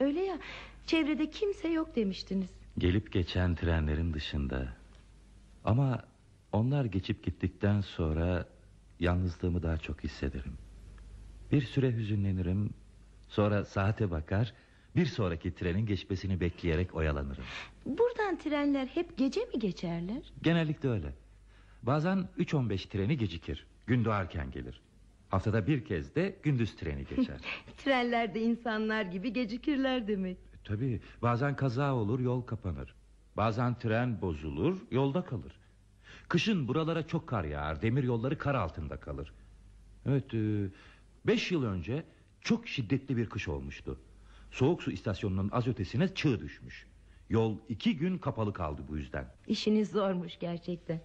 Öyle 0.00 0.20
ya, 0.20 0.38
çevrede 0.86 1.30
kimse 1.30 1.68
yok 1.68 1.96
demiştiniz. 1.96 2.50
Gelip 2.78 3.12
geçen 3.12 3.54
trenlerin 3.54 4.12
dışında. 4.14 4.68
Ama 5.64 6.02
onlar 6.52 6.84
geçip 6.84 7.24
gittikten 7.24 7.80
sonra 7.80 8.48
yalnızlığımı 9.00 9.62
daha 9.62 9.78
çok 9.78 10.04
hissederim. 10.04 10.52
Bir 11.52 11.62
süre 11.62 11.92
hüzünlenirim, 11.92 12.70
sonra 13.28 13.64
saate 13.64 14.10
bakar, 14.10 14.52
bir 14.96 15.06
sonraki 15.06 15.54
trenin 15.54 15.86
geçmesini 15.86 16.40
bekleyerek 16.40 16.94
oyalanırım. 16.94 17.44
Buradan 17.86 18.38
trenler 18.38 18.86
hep 18.86 19.18
gece 19.18 19.40
mi 19.40 19.58
geçerler? 19.58 20.22
Genellikle 20.42 20.88
öyle. 20.88 21.12
Bazen 21.86 22.28
3.15 22.38 22.88
treni 22.88 23.16
gecikir. 23.18 23.66
Gün 23.86 24.04
doğarken 24.04 24.50
gelir. 24.50 24.80
Haftada 25.28 25.66
bir 25.66 25.84
kez 25.84 26.14
de 26.14 26.36
gündüz 26.42 26.76
treni 26.76 27.04
geçer. 27.04 27.40
Trenlerde 27.76 28.40
insanlar 28.42 29.02
gibi 29.02 29.32
gecikirler 29.32 30.08
demek. 30.08 30.36
E, 30.36 30.56
Tabii 30.64 31.00
bazen 31.22 31.56
kaza 31.56 31.94
olur 31.94 32.20
yol 32.20 32.42
kapanır. 32.42 32.94
Bazen 33.36 33.78
tren 33.78 34.20
bozulur 34.20 34.78
yolda 34.90 35.24
kalır. 35.24 35.52
Kışın 36.28 36.68
buralara 36.68 37.06
çok 37.06 37.26
kar 37.26 37.44
yağar 37.44 37.82
demir 37.82 38.04
yolları 38.04 38.38
kar 38.38 38.54
altında 38.54 38.96
kalır. 39.00 39.32
Evet 40.06 40.34
e, 40.34 40.66
beş 41.26 41.50
yıl 41.52 41.64
önce 41.64 42.04
çok 42.40 42.68
şiddetli 42.68 43.16
bir 43.16 43.28
kış 43.28 43.48
olmuştu. 43.48 44.00
Soğuk 44.50 44.82
su 44.82 44.90
istasyonunun 44.90 45.48
az 45.52 45.66
ötesine 45.68 46.14
çığ 46.14 46.40
düşmüş. 46.40 46.86
Yol 47.30 47.58
iki 47.68 47.96
gün 47.96 48.18
kapalı 48.18 48.52
kaldı 48.52 48.82
bu 48.88 48.96
yüzden. 48.96 49.26
İşiniz 49.46 49.90
zormuş 49.90 50.38
gerçekten. 50.38 51.00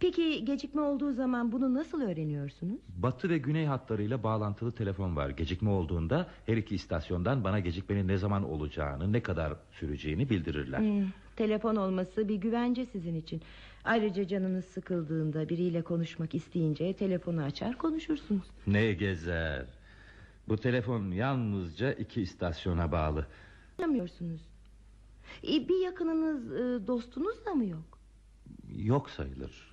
Peki 0.00 0.44
gecikme 0.44 0.80
olduğu 0.80 1.12
zaman 1.12 1.52
bunu 1.52 1.74
nasıl 1.74 2.00
öğreniyorsunuz? 2.00 2.80
Batı 2.96 3.28
ve 3.28 3.38
güney 3.38 3.66
hatlarıyla 3.66 4.22
bağlantılı 4.22 4.72
telefon 4.72 5.16
var. 5.16 5.30
Gecikme 5.30 5.70
olduğunda 5.70 6.26
her 6.46 6.56
iki 6.56 6.74
istasyondan 6.74 7.44
bana 7.44 7.60
gecikmenin 7.60 8.08
ne 8.08 8.16
zaman 8.18 8.44
olacağını, 8.50 9.12
ne 9.12 9.22
kadar 9.22 9.52
süreceğini 9.72 10.30
bildirirler. 10.30 10.78
Hmm, 10.78 11.06
telefon 11.36 11.76
olması 11.76 12.28
bir 12.28 12.34
güvence 12.36 12.86
sizin 12.86 13.14
için. 13.14 13.42
Ayrıca 13.84 14.26
canınız 14.28 14.64
sıkıldığında 14.64 15.48
biriyle 15.48 15.82
konuşmak 15.82 16.34
isteyince 16.34 16.92
telefonu 16.92 17.42
açar 17.42 17.78
konuşursunuz. 17.78 18.42
Ne 18.66 18.92
gezer. 18.92 19.66
Bu 20.48 20.56
telefon 20.56 21.10
yalnızca 21.10 21.92
iki 21.92 22.22
istasyona 22.22 22.92
bağlı. 22.92 23.26
Anlamıyorsunuz. 23.78 24.40
E, 25.44 25.68
Bir 25.68 25.84
yakınınız 25.84 26.52
e, 26.52 26.86
dostunuz 26.86 27.46
da 27.46 27.54
mı 27.54 27.64
yok? 27.66 27.98
Yok 28.76 29.10
sayılır. 29.10 29.69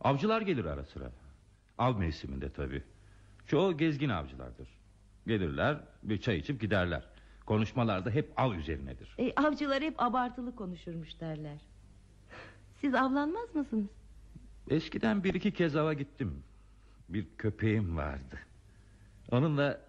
Avcılar 0.00 0.42
gelir 0.42 0.64
ara 0.64 0.84
sıra. 0.84 1.12
Av 1.78 1.98
mevsiminde 1.98 2.52
tabii. 2.52 2.82
Çoğu 3.46 3.76
gezgin 3.76 4.08
avcılardır. 4.08 4.68
Gelirler 5.26 5.78
bir 6.02 6.20
çay 6.20 6.36
içip 6.38 6.60
giderler. 6.60 7.04
Konuşmalarda 7.46 8.10
hep 8.10 8.32
av 8.36 8.52
üzerinedir. 8.54 9.14
E, 9.18 9.32
avcılar 9.34 9.82
hep 9.82 10.02
abartılı 10.02 10.56
konuşurmuş 10.56 11.20
derler. 11.20 11.58
Siz 12.80 12.94
avlanmaz 12.94 13.54
mısınız? 13.54 13.88
Eskiden 14.70 15.24
bir 15.24 15.34
iki 15.34 15.52
kez 15.52 15.76
ava 15.76 15.92
gittim. 15.92 16.42
Bir 17.08 17.26
köpeğim 17.38 17.96
vardı. 17.96 18.38
Onunla 19.30 19.80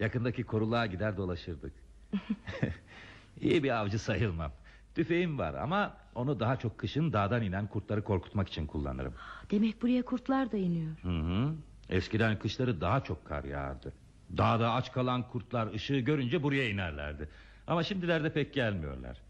yakındaki 0.00 0.44
koruluğa 0.44 0.86
gider 0.86 1.16
dolaşırdık. 1.16 1.72
İyi 3.40 3.62
bir 3.62 3.70
avcı 3.70 3.98
sayılmam. 3.98 4.52
Tüfeğim 4.94 5.38
var 5.38 5.54
ama 5.54 5.96
onu 6.14 6.40
daha 6.40 6.56
çok 6.56 6.78
kışın 6.78 7.12
dağdan 7.12 7.42
inen 7.42 7.66
kurtları 7.66 8.04
korkutmak 8.04 8.48
için 8.48 8.66
kullanırım. 8.66 9.14
Demek 9.50 9.82
buraya 9.82 10.02
kurtlar 10.02 10.52
da 10.52 10.56
iniyor. 10.56 10.92
Hı 11.02 11.08
hı. 11.08 11.54
Eskiden 11.88 12.38
kışları 12.38 12.80
daha 12.80 13.04
çok 13.04 13.24
kar 13.24 13.44
yağardı. 13.44 13.92
Dağda 14.36 14.72
aç 14.72 14.92
kalan 14.92 15.28
kurtlar 15.28 15.74
ışığı 15.74 15.98
görünce 15.98 16.42
buraya 16.42 16.68
inerlerdi. 16.70 17.28
Ama 17.66 17.82
şimdilerde 17.82 18.32
pek 18.32 18.54
gelmiyorlar. 18.54 19.20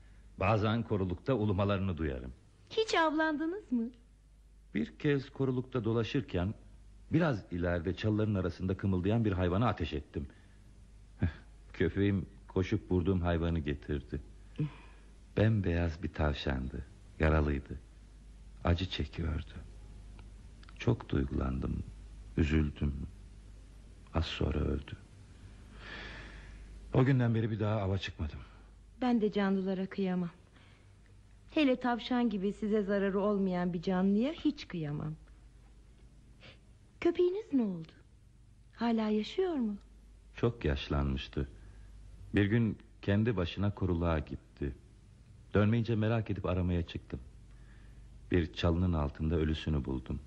Bazen 0.41 0.83
korulukta 0.83 1.35
ulumalarını 1.35 1.97
duyarım. 1.99 2.33
Hiç 2.71 2.95
avlandınız 2.95 3.73
mı? 3.73 3.91
Bir 4.75 4.99
kez 4.99 5.31
korulukta 5.31 5.85
dolaşırken 5.85 6.55
biraz 7.13 7.53
ileride 7.53 7.95
çalıların 7.95 8.35
arasında 8.35 8.77
kımıldayan 8.77 9.25
bir 9.25 9.33
hayvana 9.33 9.69
ateş 9.69 9.93
ettim. 9.93 10.27
Köpeğim 11.73 12.27
koşup 12.49 12.91
vurduğum 12.91 13.21
hayvanı 13.21 13.59
getirdi. 13.59 14.21
Bembeyaz 15.37 16.03
bir 16.03 16.13
tavşandı. 16.13 16.85
Yaralıydı. 17.21 17.79
Acı 18.65 18.87
çekiyordu. 18.91 19.53
Çok 20.79 21.09
duygulandım. 21.09 21.83
Üzüldüm. 22.37 22.95
Az 24.15 24.27
sonra 24.27 24.59
öldü. 24.59 24.97
O 26.95 27.05
günden 27.05 27.35
beri 27.35 27.51
bir 27.51 27.61
daha 27.61 27.81
ava 27.81 27.99
çıkmadım. 27.99 28.39
Ben 29.01 29.21
de 29.21 29.33
canlılara 29.33 29.87
kıyamam. 29.87 30.31
Hele 31.51 31.77
tavşan 31.81 32.31
gibi 32.31 32.53
size 32.53 32.83
zararı 32.83 33.21
olmayan 33.21 33.73
bir 33.73 33.83
canlıya 33.83 34.33
hiç 34.33 34.69
kıyamam. 34.69 35.15
Köpeğiniz 37.01 37.53
ne 37.53 37.63
oldu? 37.63 37.93
Hala 38.77 39.09
yaşıyor 39.09 39.55
mu? 39.55 39.77
Çok 40.37 40.65
yaşlanmıştı. 40.65 41.49
Bir 42.35 42.45
gün 42.45 42.79
kendi 43.03 43.37
başına 43.37 43.75
koruluğa 43.75 44.19
gitti. 44.19 44.73
Dönmeyince 45.55 45.97
merak 45.97 46.31
edip 46.31 46.47
aramaya 46.47 46.87
çıktım. 46.87 47.21
Bir 48.31 48.53
çalının 48.53 48.93
altında 48.93 49.37
ölüsünü 49.37 49.85
buldum. 49.85 50.21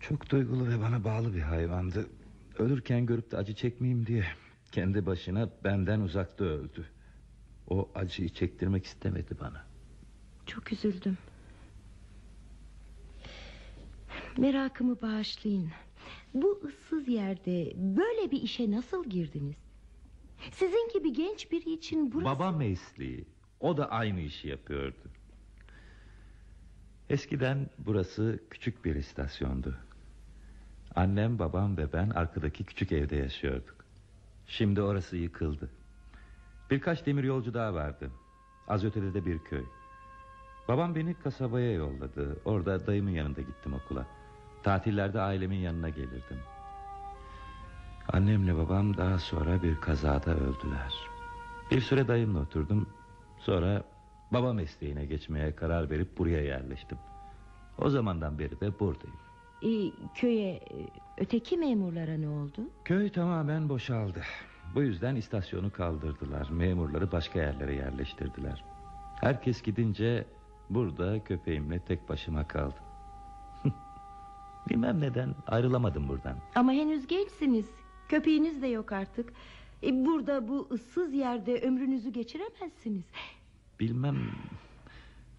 Çok 0.00 0.30
duygulu 0.30 0.68
ve 0.68 0.80
bana 0.80 1.04
bağlı 1.04 1.34
bir 1.34 1.40
hayvandı. 1.40 2.06
Ölürken 2.58 3.06
görüp 3.06 3.30
de 3.30 3.36
acı 3.36 3.54
çekmeyeyim 3.54 4.06
diye 4.06 4.24
kendi 4.72 5.06
başına 5.06 5.50
benden 5.64 6.00
uzakta 6.00 6.44
öldü. 6.44 6.86
O 7.68 7.88
acıyı 7.94 8.28
çektirmek 8.28 8.84
istemedi 8.84 9.36
bana. 9.40 9.64
Çok 10.46 10.72
üzüldüm. 10.72 11.18
Merakımı 14.38 15.02
bağışlayın. 15.02 15.70
Bu 16.34 16.60
ıssız 16.64 17.08
yerde 17.08 17.72
böyle 17.76 18.30
bir 18.30 18.42
işe 18.42 18.70
nasıl 18.70 19.10
girdiniz? 19.10 19.56
Sizin 20.52 20.92
gibi 20.94 21.12
genç 21.12 21.52
biri 21.52 21.72
için 21.72 22.12
burası... 22.12 22.24
Baba 22.24 22.52
mesleği. 22.52 23.24
O 23.60 23.76
da 23.76 23.90
aynı 23.90 24.20
işi 24.20 24.48
yapıyordu. 24.48 24.98
Eskiden 27.10 27.70
burası 27.78 28.40
küçük 28.50 28.84
bir 28.84 28.94
istasyondu. 28.94 29.76
Annem, 30.94 31.38
babam 31.38 31.76
ve 31.76 31.92
ben 31.92 32.10
arkadaki 32.10 32.64
küçük 32.64 32.92
evde 32.92 33.16
yaşıyorduk. 33.16 33.74
Şimdi 34.46 34.82
orası 34.82 35.16
yıkıldı. 35.16 35.70
Birkaç 36.70 37.06
demir 37.06 37.24
yolcu 37.24 37.54
daha 37.54 37.74
vardı. 37.74 38.10
Az 38.68 38.84
ötede 38.84 39.14
de 39.14 39.26
bir 39.26 39.38
köy. 39.38 39.64
Babam 40.68 40.94
beni 40.94 41.14
kasabaya 41.14 41.72
yolladı. 41.72 42.36
Orada 42.44 42.86
dayımın 42.86 43.10
yanında 43.10 43.40
gittim 43.40 43.74
okula. 43.74 44.06
Tatillerde 44.62 45.20
ailemin 45.20 45.58
yanına 45.58 45.88
gelirdim. 45.88 46.38
Annemle 48.08 48.56
babam 48.56 48.96
daha 48.96 49.18
sonra 49.18 49.62
bir 49.62 49.80
kazada 49.80 50.34
öldüler. 50.34 50.94
Bir 51.70 51.80
süre 51.80 52.08
dayımla 52.08 52.40
oturdum. 52.40 52.86
Sonra 53.46 53.84
baba 54.32 54.52
mesleğine 54.52 55.04
geçmeye 55.06 55.56
karar 55.56 55.90
verip 55.90 56.18
buraya 56.18 56.40
yerleştim. 56.42 56.98
O 57.78 57.88
zamandan 57.90 58.38
beri 58.38 58.60
de 58.60 58.80
buradayım. 58.80 59.16
e, 59.62 59.92
köye 60.14 60.50
e, 60.54 60.62
öteki 61.18 61.56
memurlara 61.56 62.16
ne 62.16 62.28
oldu? 62.28 62.60
Köy 62.84 63.10
tamamen 63.12 63.68
boşaldı. 63.68 64.22
Bu 64.74 64.82
yüzden 64.82 65.16
istasyonu 65.16 65.72
kaldırdılar. 65.72 66.50
Memurları 66.50 67.12
başka 67.12 67.38
yerlere 67.38 67.74
yerleştirdiler. 67.74 68.64
Herkes 69.20 69.62
gidince 69.62 70.26
burada 70.70 71.24
köpeğimle 71.24 71.78
tek 71.78 72.08
başıma 72.08 72.48
kaldım. 72.48 72.84
Bilmem 74.70 75.00
neden 75.00 75.34
ayrılamadım 75.46 76.08
buradan. 76.08 76.36
Ama 76.54 76.72
henüz 76.72 77.06
gençsiniz. 77.06 77.70
Köpeğiniz 78.08 78.62
de 78.62 78.66
yok 78.66 78.92
artık. 78.92 79.32
E, 79.84 80.06
burada 80.06 80.48
bu 80.48 80.68
ıssız 80.72 81.14
yerde 81.14 81.60
ömrünüzü 81.60 82.10
geçiremezsiniz. 82.12 83.04
Bilmem... 83.80 84.16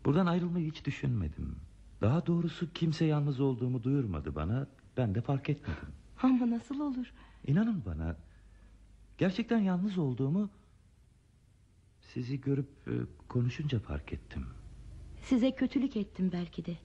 Buradan 0.06 0.26
ayrılmayı 0.26 0.72
hiç 0.72 0.86
düşünmedim. 0.86 1.56
Daha 2.02 2.26
doğrusu 2.26 2.74
kimse 2.74 3.06
yalnız 3.06 3.40
olduğumu 3.40 3.84
duyurmadı 3.84 4.36
bana. 4.36 4.68
Ben 4.98 5.16
de 5.16 5.22
fark 5.22 5.50
etmedim. 5.50 5.88
Ama 6.24 6.50
nasıl 6.50 6.80
olur? 6.80 7.14
İnanın 7.48 7.84
bana 7.86 8.16
gerçekten 9.18 9.60
yalnız 9.60 9.98
olduğumu 9.98 10.50
sizi 12.02 12.42
görüp 12.42 12.68
e, 12.88 12.94
konuşunca 13.28 13.80
fark 13.80 14.14
ettim. 14.14 14.46
Size 15.22 15.52
kötülük 15.52 15.98
ettim 15.98 16.30
belki 16.34 16.66
de. 16.66 16.78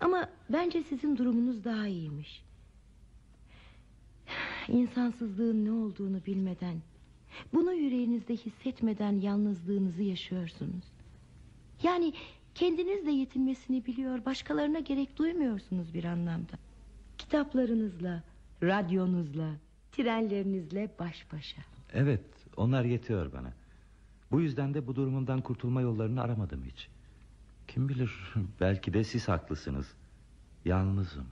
Ama 0.00 0.28
bence 0.48 0.82
sizin 0.82 1.16
durumunuz 1.16 1.64
daha 1.64 1.86
iyiymiş. 1.86 2.44
İnsansızlığın 4.68 5.64
ne 5.64 5.72
olduğunu 5.72 6.26
bilmeden, 6.26 6.76
bunu 7.52 7.72
yüreğinizde 7.72 8.36
hissetmeden 8.36 9.12
yalnızlığınızı 9.12 10.02
yaşıyorsunuz. 10.02 10.84
Yani 11.82 12.12
kendinizle 12.54 13.10
yetinmesini 13.10 13.86
biliyor, 13.86 14.24
başkalarına 14.24 14.78
gerek 14.78 15.16
duymuyorsunuz 15.18 15.94
bir 15.94 16.04
anlamda. 16.04 16.52
Kitaplarınızla, 17.18 18.22
radyonuzla, 18.62 19.50
trenlerinizle 19.92 20.90
baş 20.98 21.32
başa. 21.32 21.62
Evet 21.92 22.24
onlar 22.56 22.84
yetiyor 22.84 23.32
bana. 23.32 23.52
Bu 24.30 24.40
yüzden 24.40 24.74
de 24.74 24.86
bu 24.86 24.96
durumumdan 24.96 25.40
kurtulma 25.40 25.80
yollarını 25.80 26.22
aramadım 26.22 26.64
hiç. 26.64 26.88
Kim 27.68 27.88
bilir 27.88 28.34
belki 28.60 28.94
de 28.94 29.04
siz 29.04 29.28
haklısınız. 29.28 29.94
Yalnızım. 30.64 31.26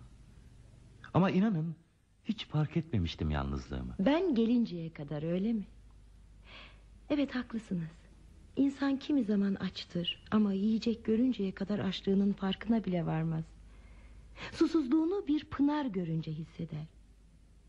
Ama 1.14 1.30
inanın 1.30 1.76
hiç 2.24 2.46
fark 2.46 2.76
etmemiştim 2.76 3.30
yalnızlığımı. 3.30 3.94
Ben 3.98 4.34
gelinceye 4.34 4.90
kadar 4.92 5.22
öyle 5.32 5.52
mi? 5.52 5.66
Evet 7.10 7.34
haklısınız. 7.34 7.90
İnsan 8.56 8.98
kimi 8.98 9.24
zaman 9.24 9.54
açtır 9.54 10.22
ama 10.30 10.52
yiyecek 10.52 11.04
görünceye 11.04 11.52
kadar 11.52 11.78
açlığının 11.78 12.32
farkına 12.32 12.84
bile 12.84 13.06
varmaz. 13.06 13.44
Susuzluğunu 14.52 15.24
bir 15.28 15.44
pınar 15.44 15.86
görünce 15.86 16.32
hisseder. 16.32 16.86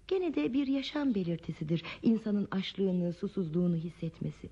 Gene 0.07 0.35
de 0.35 0.53
bir 0.53 0.67
yaşam 0.67 1.15
belirtisidir 1.15 1.83
insanın 2.03 2.47
açlığını, 2.51 3.13
susuzluğunu 3.13 3.75
hissetmesi. 3.75 4.49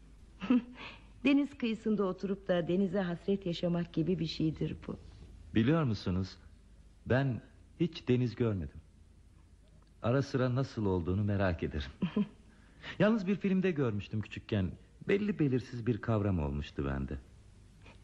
Deniz 1.24 1.58
kıyısında 1.58 2.04
oturup 2.04 2.48
da 2.48 2.68
denize 2.68 3.00
hasret 3.00 3.46
yaşamak 3.46 3.94
gibi 3.94 4.20
bir 4.20 4.26
şeydir 4.26 4.76
bu. 4.88 4.96
Biliyor 5.56 5.84
musunuz 5.84 6.38
ben 7.06 7.42
hiç 7.80 8.08
deniz 8.08 8.36
görmedim. 8.36 8.82
Ara 10.04 10.22
sıra 10.22 10.56
nasıl 10.56 10.86
olduğunu 10.86 11.24
merak 11.24 11.64
ederim. 11.64 11.92
Yalnız 13.00 13.28
bir 13.28 13.36
filmde 13.36 13.72
görmüştüm 13.72 14.22
küçükken. 14.22 14.72
Belli 15.08 15.40
belirsiz 15.40 15.88
bir 15.88 15.98
kavram 16.02 16.40
olmuştu 16.40 16.86
bende. 16.86 17.18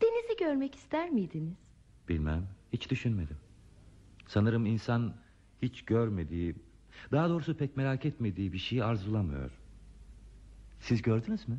Denizi 0.01 0.37
görmek 0.39 0.75
ister 0.75 1.09
miydiniz? 1.09 1.57
Bilmem 2.09 2.47
hiç 2.73 2.89
düşünmedim. 2.89 3.37
Sanırım 4.27 4.65
insan 4.65 5.13
hiç 5.61 5.81
görmediği 5.81 6.55
daha 7.11 7.29
doğrusu 7.29 7.57
pek 7.57 7.77
merak 7.77 8.05
etmediği 8.05 8.53
bir 8.53 8.57
şeyi 8.57 8.83
arzulamıyor. 8.83 9.51
Siz 10.79 11.01
gördünüz 11.01 11.47
mü? 11.47 11.57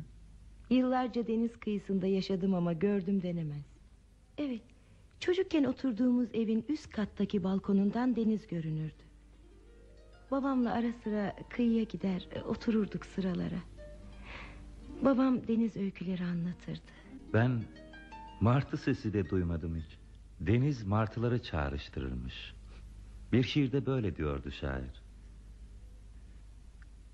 Yıllarca 0.69 1.27
deniz 1.27 1.59
kıyısında 1.59 2.07
yaşadım 2.07 2.53
ama 2.53 2.73
gördüm 2.73 3.21
denemez. 3.21 3.65
Evet, 4.37 4.61
çocukken 5.19 5.63
oturduğumuz 5.63 6.27
evin 6.33 6.65
üst 6.69 6.89
kattaki 6.89 7.43
balkonundan 7.43 8.15
deniz 8.15 8.47
görünürdü. 8.47 9.08
Babamla 10.31 10.73
ara 10.73 10.93
sıra 11.03 11.35
kıyıya 11.49 11.83
gider, 11.83 12.27
e, 12.35 12.41
otururduk 12.41 13.05
sıralara. 13.05 13.59
Babam 15.01 15.47
deniz 15.47 15.77
öyküleri 15.77 16.23
anlatırdı. 16.23 16.91
Ben 17.33 17.63
martı 18.41 18.77
sesi 18.77 19.13
de 19.13 19.29
duymadım 19.29 19.75
hiç. 19.75 19.97
Deniz 20.39 20.83
martıları 20.83 21.43
çağrıştırırmış. 21.43 22.53
Bir 23.31 23.43
şiirde 23.43 23.85
böyle 23.85 24.15
diyordu 24.15 24.51
şair. 24.51 25.01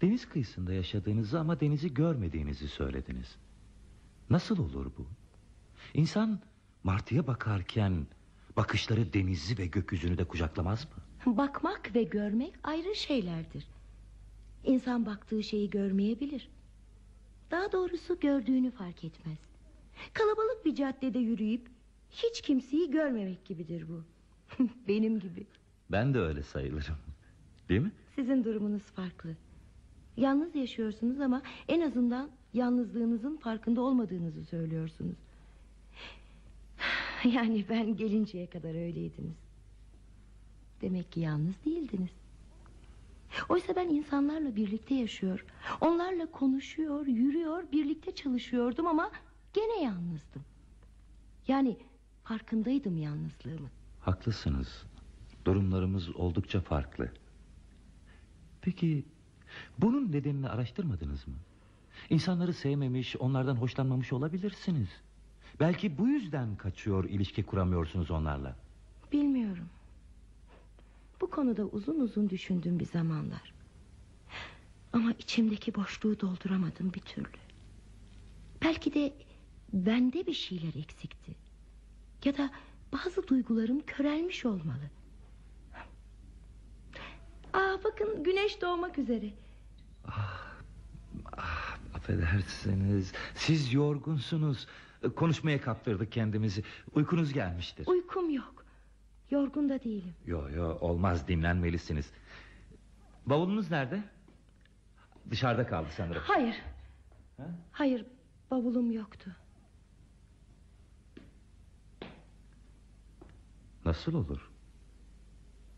Deniz 0.01 0.29
kıyısında 0.29 0.73
yaşadığınızı 0.73 1.39
ama 1.39 1.59
denizi 1.59 1.93
görmediğinizi 1.93 2.67
söylediniz. 2.67 3.35
Nasıl 4.29 4.57
olur 4.57 4.91
bu? 4.97 5.07
İnsan 5.93 6.39
martıya 6.83 7.27
bakarken 7.27 8.07
bakışları 8.57 9.13
denizi 9.13 9.57
ve 9.57 9.65
gökyüzünü 9.65 10.17
de 10.17 10.23
kucaklamaz 10.23 10.85
mı? 10.85 11.04
Bakmak 11.25 11.95
ve 11.95 12.03
görmek 12.03 12.53
ayrı 12.63 12.95
şeylerdir. 12.95 13.67
İnsan 14.63 15.05
baktığı 15.05 15.43
şeyi 15.43 15.69
görmeyebilir. 15.69 16.49
Daha 17.51 17.71
doğrusu 17.71 18.19
gördüğünü 18.19 18.71
fark 18.71 19.03
etmez. 19.03 19.37
Kalabalık 20.13 20.65
bir 20.65 20.75
caddede 20.75 21.19
yürüyüp 21.19 21.67
hiç 22.11 22.41
kimseyi 22.41 22.91
görmemek 22.91 23.45
gibidir 23.45 23.85
bu. 23.89 24.03
Benim 24.87 25.19
gibi. 25.19 25.45
Ben 25.91 26.13
de 26.13 26.19
öyle 26.19 26.43
sayılırım. 26.43 26.97
Değil 27.69 27.81
mi? 27.81 27.91
Sizin 28.15 28.43
durumunuz 28.43 28.83
farklı. 28.83 29.29
Yalnız 30.17 30.55
yaşıyorsunuz 30.55 31.19
ama 31.19 31.41
en 31.67 31.81
azından 31.81 32.29
yalnızlığınızın 32.53 33.37
farkında 33.37 33.81
olmadığınızı 33.81 34.45
söylüyorsunuz. 34.45 35.17
Yani 37.33 37.65
ben 37.69 37.95
gelinceye 37.95 38.47
kadar 38.47 38.75
öyleydiniz. 38.75 39.44
Demek 40.81 41.11
ki 41.11 41.19
yalnız 41.19 41.55
değildiniz. 41.65 42.09
Oysa 43.49 43.75
ben 43.75 43.87
insanlarla 43.87 44.55
birlikte 44.55 44.95
yaşıyor, 44.95 45.45
onlarla 45.81 46.31
konuşuyor, 46.31 47.07
yürüyor, 47.07 47.63
birlikte 47.71 48.15
çalışıyordum 48.15 48.87
ama 48.87 49.11
gene 49.53 49.83
yalnızdım. 49.83 50.41
Yani 51.47 51.77
farkındaydım 52.23 52.97
yalnızlığımın. 52.97 53.69
Haklısınız. 54.01 54.83
Durumlarımız 55.45 56.15
oldukça 56.15 56.61
farklı. 56.61 57.11
Peki 58.61 59.05
bunun 59.77 60.11
nedenini 60.11 60.49
araştırmadınız 60.49 61.27
mı? 61.27 61.33
İnsanları 62.09 62.53
sevmemiş, 62.53 63.15
onlardan 63.15 63.55
hoşlanmamış 63.55 64.13
olabilirsiniz. 64.13 64.89
Belki 65.59 65.97
bu 65.97 66.07
yüzden 66.07 66.55
kaçıyor, 66.55 67.03
ilişki 67.03 67.43
kuramıyorsunuz 67.43 68.11
onlarla. 68.11 68.55
Konuda 71.35 71.63
uzun 71.65 71.99
uzun 71.99 72.29
düşündüm 72.29 72.79
bir 72.79 72.85
zamanlar. 72.85 73.53
Ama 74.93 75.11
içimdeki 75.19 75.75
boşluğu 75.75 76.19
dolduramadım 76.19 76.93
bir 76.93 76.99
türlü. 76.99 77.37
Belki 78.61 78.93
de 78.93 79.13
bende 79.73 80.27
bir 80.27 80.33
şeyler 80.33 80.73
eksikti. 80.75 81.35
Ya 82.25 82.37
da 82.37 82.51
bazı 82.93 83.27
duygularım 83.27 83.81
körelmiş 83.85 84.45
olmalı. 84.45 84.89
Aa 87.53 87.77
bakın 87.83 88.23
güneş 88.23 88.61
doğmak 88.61 88.99
üzere. 88.99 89.29
Ah, 90.07 91.77
affedersiniz. 91.93 93.13
Siz 93.35 93.73
yorgunsunuz. 93.73 94.67
Konuşmaya 95.15 95.61
kaptırdık 95.61 96.11
kendimizi. 96.11 96.63
Uykunuz 96.93 97.33
gelmiştir. 97.33 97.87
Uykum 97.87 98.29
yok. 98.29 98.64
Yorgun 99.31 99.69
da 99.69 99.83
değilim. 99.83 100.13
Yo 100.25 100.49
yo 100.49 100.77
olmaz 100.81 101.27
dinlenmelisiniz. 101.27 102.11
Bavulunuz 103.25 103.71
nerede? 103.71 104.03
Dışarıda 105.29 105.67
kaldı 105.67 105.89
sanırım. 105.91 106.21
Hayır. 106.25 106.55
Ha? 107.37 107.45
Hayır 107.71 108.05
bavulum 108.51 108.91
yoktu. 108.91 109.35
Nasıl 113.85 114.13
olur? 114.13 114.49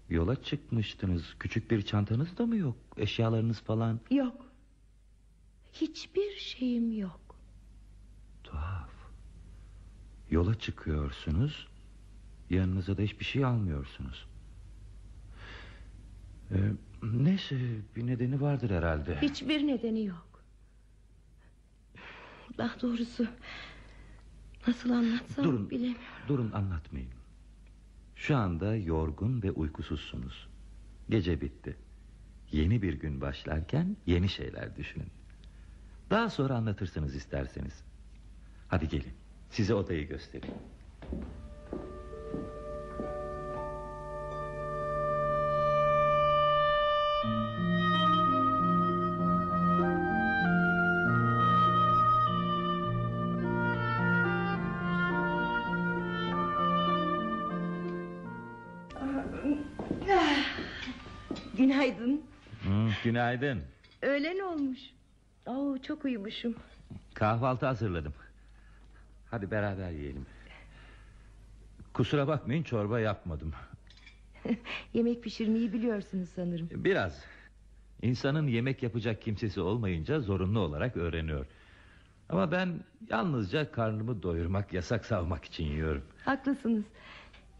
Yola 0.09 0.43
çıkmıştınız. 0.43 1.35
Küçük 1.39 1.71
bir 1.71 1.81
çantanız 1.81 2.37
da 2.37 2.45
mı 2.45 2.57
yok? 2.57 2.77
Eşyalarınız 2.97 3.61
falan. 3.61 3.99
Yok. 4.11 4.45
Hiçbir 5.73 6.35
şeyim 6.37 6.91
yok. 6.91 7.35
Tuhaf. 8.43 8.89
Yola 10.29 10.59
çıkıyorsunuz. 10.59 11.67
Yanınıza 12.49 12.97
da 12.97 13.01
hiçbir 13.01 13.25
şey 13.25 13.45
almıyorsunuz. 13.45 14.27
Ee, 16.51 16.55
neyse 17.03 17.57
bir 17.95 18.07
nedeni 18.07 18.41
vardır 18.41 18.69
herhalde. 18.69 19.21
Hiçbir 19.21 19.67
nedeni 19.67 20.05
yok. 20.05 20.43
Daha 22.57 22.81
doğrusu 22.81 23.27
nasıl 24.67 24.89
anlatsam 24.89 25.45
Durun. 25.45 25.69
bilemiyorum. 25.69 26.01
Durun 26.27 26.51
anlatmayın. 26.51 27.09
Şu 28.15 28.37
anda 28.37 28.75
yorgun 28.75 29.43
ve 29.43 29.51
uykusuzsunuz. 29.51 30.47
Gece 31.09 31.41
bitti. 31.41 31.77
Yeni 32.51 32.81
bir 32.81 32.93
gün 32.93 33.21
başlarken 33.21 33.97
yeni 34.05 34.29
şeyler 34.29 34.75
düşünün. 34.75 35.07
Daha 36.09 36.29
sonra 36.29 36.55
anlatırsınız 36.55 37.15
isterseniz. 37.15 37.83
Hadi 38.67 38.87
gelin. 38.87 39.13
Size 39.49 39.73
odayı 39.73 40.07
göstereyim. 40.07 40.55
Günaydın. 61.57 62.21
Hı, 62.63 62.89
günaydın. 63.03 63.61
Öğlen 64.01 64.39
olmuş. 64.39 64.79
Oo, 65.45 65.77
çok 65.77 66.05
uyumuşum. 66.05 66.55
Kahvaltı 67.13 67.65
hazırladım. 67.65 68.13
Hadi 69.31 69.51
beraber 69.51 69.91
yiyelim. 69.91 70.25
Kusura 71.93 72.27
bakmayın 72.27 72.63
çorba 72.63 72.99
yapmadım. 72.99 73.53
Yemek 74.93 75.23
pişirmeyi 75.23 75.73
biliyorsunuz 75.73 76.29
sanırım. 76.35 76.69
Biraz. 76.71 77.23
İnsanın 78.01 78.47
yemek 78.47 78.83
yapacak 78.83 79.21
kimsesi 79.21 79.61
olmayınca 79.61 80.19
zorunlu 80.19 80.59
olarak 80.59 80.97
öğreniyor. 80.97 81.45
Ama 82.29 82.51
ben 82.51 82.79
yalnızca 83.09 83.71
karnımı 83.71 84.23
doyurmak, 84.23 84.73
yasak 84.73 85.05
savmak 85.05 85.45
için 85.45 85.63
yiyorum. 85.63 86.03
Haklısınız. 86.25 86.83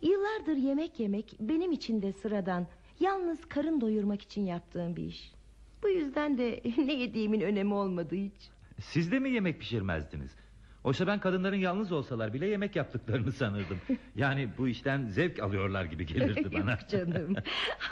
Yıllardır 0.02 0.56
yemek 0.58 1.00
yemek 1.00 1.36
benim 1.40 1.72
için 1.72 2.02
de 2.02 2.14
sıradan, 2.14 2.68
yalnız 3.00 3.46
karın 3.50 3.82
doyurmak 3.82 4.22
için 4.22 4.46
yaptığım 4.46 4.96
bir 4.96 5.04
iş. 5.04 5.32
Bu 5.84 5.90
yüzden 5.90 6.38
de 6.38 6.62
ne 6.78 6.94
yediğimin 6.94 7.42
önemi 7.42 7.74
olmadı 7.74 8.16
hiç. 8.16 8.50
Siz 8.80 9.12
de 9.12 9.20
mi 9.20 9.30
yemek 9.30 9.60
pişirmezdiniz? 9.60 10.36
Oysa 10.84 11.08
ben 11.08 11.20
kadınların 11.20 11.56
yalnız 11.58 11.92
olsalar 11.92 12.34
bile 12.34 12.48
yemek 12.48 12.76
yaptıklarını 12.76 13.32
sanırdım. 13.32 13.78
Yani 14.16 14.50
bu 14.58 14.68
işten 14.68 15.06
zevk 15.06 15.40
alıyorlar 15.40 15.86
gibi 15.86 16.06
gelirdi 16.06 16.50
bana. 16.54 16.72
Yok 16.72 16.80
canım. 16.90 17.36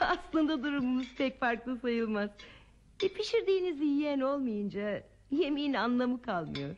Aslında 0.01 0.63
durumumuz 0.63 1.15
pek 1.17 1.39
farklı 1.39 1.77
sayılmaz. 1.77 2.29
E, 3.03 3.07
pişirdiğinizi 3.07 3.85
yiyen 3.85 4.19
olmayınca 4.19 5.03
yemeğin 5.31 5.73
anlamı 5.73 6.21
kalmıyor. 6.21 6.75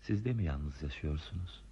Siz 0.00 0.24
de 0.24 0.32
mi 0.32 0.44
yalnız 0.44 0.82
yaşıyorsunuz? 0.82 1.64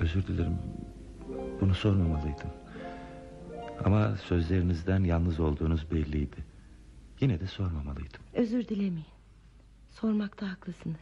Özür 0.00 0.26
dilerim. 0.26 0.58
Bunu 1.60 1.74
sormamalıydım. 1.74 2.50
Ama 3.84 4.16
sözlerinizden 4.16 5.04
yalnız 5.04 5.40
olduğunuz 5.40 5.90
belliydi. 5.90 6.36
Yine 7.20 7.40
de 7.40 7.46
sormamalıydım. 7.46 8.20
Özür 8.32 8.68
dilemeyin. 8.68 9.06
Sormakta 9.90 10.50
haklısınız. 10.50 11.00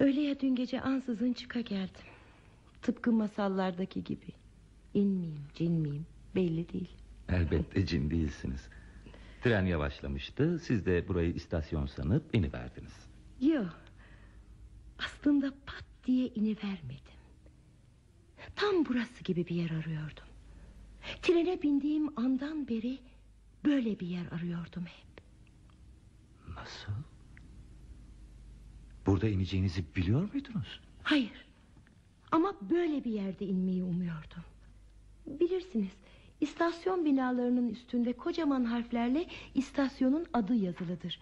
Öyle 0.00 0.20
ya 0.20 0.40
dün 0.40 0.54
gece 0.54 0.80
ansızın 0.80 1.32
çıka 1.32 1.60
geldim. 1.60 2.04
Tıpkı 2.82 3.12
masallardaki 3.12 4.04
gibi. 4.04 4.26
İn 4.94 5.06
miyim, 5.08 5.40
cin 5.54 5.72
miyim 5.72 6.06
belli 6.34 6.72
değil. 6.72 6.90
Elbette 7.28 7.86
cin 7.86 8.10
değilsiniz. 8.10 8.68
Tren 9.42 9.66
yavaşlamıştı. 9.66 10.58
Siz 10.58 10.86
de 10.86 11.08
burayı 11.08 11.32
istasyon 11.34 11.86
sanıp 11.86 12.34
iniverdiniz. 12.34 13.06
Yok. 13.40 13.78
Aslında 14.98 15.52
pat 15.66 15.84
diye 16.10 16.28
inivermedim. 16.28 17.18
Tam 18.56 18.84
burası 18.86 19.24
gibi 19.24 19.46
bir 19.46 19.54
yer 19.54 19.70
arıyordum. 19.70 20.24
Trene 21.22 21.62
bindiğim 21.62 22.18
andan 22.18 22.68
beri 22.68 22.98
böyle 23.64 24.00
bir 24.00 24.06
yer 24.06 24.26
arıyordum 24.26 24.84
hep. 24.84 25.24
Nasıl? 26.56 26.92
Burada 29.06 29.28
ineceğinizi 29.28 29.84
biliyor 29.96 30.32
muydunuz? 30.32 30.80
Hayır. 31.02 31.46
Ama 32.32 32.54
böyle 32.70 33.04
bir 33.04 33.10
yerde 33.12 33.46
inmeyi 33.46 33.82
umuyordum. 33.82 34.44
Bilirsiniz, 35.26 35.92
istasyon 36.40 37.04
binalarının 37.04 37.68
üstünde 37.68 38.12
kocaman 38.12 38.64
harflerle 38.64 39.26
istasyonun 39.54 40.26
adı 40.32 40.54
yazılıdır. 40.54 41.20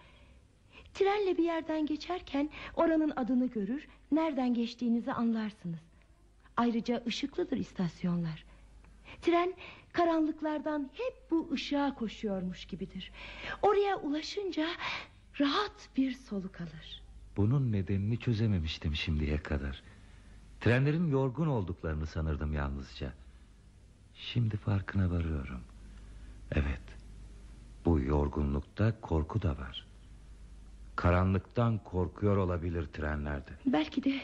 Trenle 0.93 1.37
bir 1.37 1.43
yerden 1.43 1.85
geçerken 1.85 2.49
oranın 2.75 3.13
adını 3.15 3.47
görür, 3.47 3.87
nereden 4.11 4.53
geçtiğinizi 4.53 5.13
anlarsınız. 5.13 5.79
Ayrıca 6.57 7.03
ışıklıdır 7.07 7.57
istasyonlar. 7.57 8.45
Tren 9.21 9.53
karanlıklardan 9.93 10.89
hep 10.93 11.31
bu 11.31 11.49
ışığa 11.53 11.95
koşuyormuş 11.95 12.65
gibidir. 12.65 13.11
Oraya 13.61 13.97
ulaşınca 13.97 14.67
rahat 15.39 15.89
bir 15.97 16.11
soluk 16.11 16.61
alır. 16.61 17.03
Bunun 17.37 17.71
nedenini 17.71 18.19
çözememiştim 18.19 18.95
şimdiye 18.95 19.37
kadar. 19.37 19.83
Trenlerin 20.61 21.07
yorgun 21.11 21.47
olduklarını 21.47 22.07
sanırdım 22.07 22.53
yalnızca. 22.53 23.13
Şimdi 24.15 24.57
farkına 24.57 25.11
varıyorum. 25.11 25.61
Evet. 26.51 26.81
Bu 27.85 27.99
yorgunlukta 27.99 29.01
korku 29.01 29.41
da 29.41 29.57
var. 29.57 29.88
Karanlıktan 30.99 31.77
korkuyor 31.77 32.37
olabilir 32.37 32.85
trenlerde. 32.85 33.51
Belki 33.65 34.03
de 34.03 34.21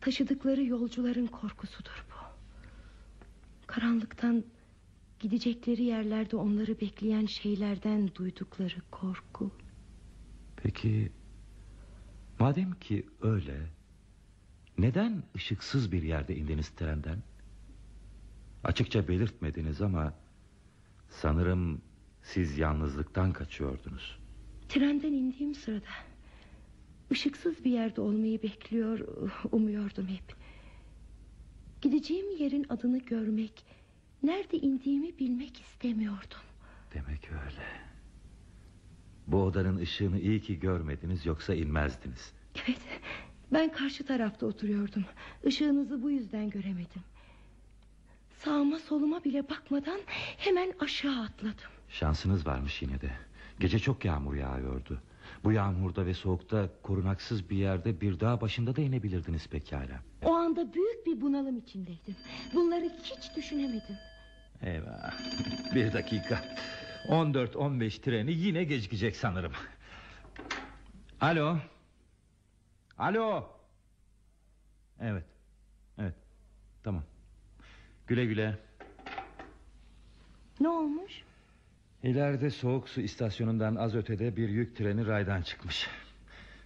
taşıdıkları 0.00 0.64
yolcuların 0.64 1.26
korkusudur 1.26 2.06
bu. 2.10 2.14
Karanlıktan 3.66 4.44
gidecekleri 5.20 5.82
yerlerde 5.82 6.36
onları 6.36 6.80
bekleyen 6.80 7.26
şeylerden 7.26 8.14
duydukları 8.14 8.80
korku. 8.90 9.50
Peki 10.56 11.12
madem 12.38 12.72
ki 12.72 13.06
öyle 13.22 13.66
neden 14.78 15.22
ışıksız 15.36 15.92
bir 15.92 16.02
yerde 16.02 16.36
indiniz 16.36 16.68
trenden? 16.68 17.22
Açıkça 18.64 19.08
belirtmediniz 19.08 19.82
ama 19.82 20.14
sanırım 21.08 21.82
siz 22.22 22.58
yalnızlıktan 22.58 23.32
kaçıyordunuz. 23.32 24.19
Trenden 24.70 25.12
indiğim 25.12 25.54
sırada 25.54 25.86
ışıksız 27.12 27.64
bir 27.64 27.70
yerde 27.70 28.00
olmayı 28.00 28.42
bekliyor, 28.42 29.00
umuyordum 29.52 30.08
hep. 30.08 30.36
Gideceğim 31.82 32.36
yerin 32.38 32.66
adını 32.68 32.98
görmek, 32.98 33.64
nerede 34.22 34.56
indiğimi 34.56 35.18
bilmek 35.18 35.60
istemiyordum. 35.60 36.38
Demek 36.94 37.30
öyle. 37.32 37.66
Bu 39.26 39.42
odanın 39.42 39.76
ışığını 39.76 40.20
iyi 40.20 40.40
ki 40.40 40.60
görmediniz 40.60 41.26
yoksa 41.26 41.54
inmezdiniz. 41.54 42.32
Evet, 42.66 42.80
ben 43.52 43.72
karşı 43.72 44.06
tarafta 44.06 44.46
oturuyordum. 44.46 45.04
Işığınızı 45.44 46.02
bu 46.02 46.10
yüzden 46.10 46.50
göremedim. 46.50 47.02
Sağıma 48.38 48.78
soluma 48.78 49.24
bile 49.24 49.48
bakmadan 49.48 50.00
hemen 50.36 50.72
aşağı 50.80 51.22
atladım. 51.22 51.70
Şansınız 51.88 52.46
varmış 52.46 52.82
yine 52.82 53.00
de. 53.00 53.10
Gece 53.60 53.78
çok 53.78 54.04
yağmur 54.04 54.34
yağıyordu. 54.34 55.02
Bu 55.44 55.52
yağmurda 55.52 56.06
ve 56.06 56.14
soğukta 56.14 56.68
korunaksız 56.82 57.50
bir 57.50 57.56
yerde 57.56 58.00
bir 58.00 58.20
dağ 58.20 58.40
başında 58.40 58.76
da 58.76 58.80
inebilirdiniz 58.80 59.48
pekala. 59.48 60.00
O 60.24 60.34
anda 60.34 60.74
büyük 60.74 61.06
bir 61.06 61.20
bunalım 61.20 61.58
içindeydim. 61.58 62.16
Bunları 62.54 62.84
hiç 63.04 63.36
düşünemedim. 63.36 63.96
Eyvah. 64.62 65.12
Bir 65.74 65.92
dakika. 65.92 66.44
14-15 67.08 68.00
treni 68.00 68.32
yine 68.32 68.64
gecikecek 68.64 69.16
sanırım. 69.16 69.52
Alo. 71.20 71.58
Alo. 72.98 73.44
Evet. 75.00 75.24
Evet. 75.98 76.14
Tamam. 76.82 77.02
Güle 78.06 78.24
güle. 78.26 78.58
Ne 80.60 80.68
olmuş? 80.68 81.22
İleride 82.02 82.50
soğuk 82.50 82.88
su 82.88 83.00
istasyonundan 83.00 83.74
az 83.76 83.94
ötede 83.94 84.36
bir 84.36 84.48
yük 84.48 84.76
treni 84.76 85.06
raydan 85.06 85.42
çıkmış. 85.42 85.86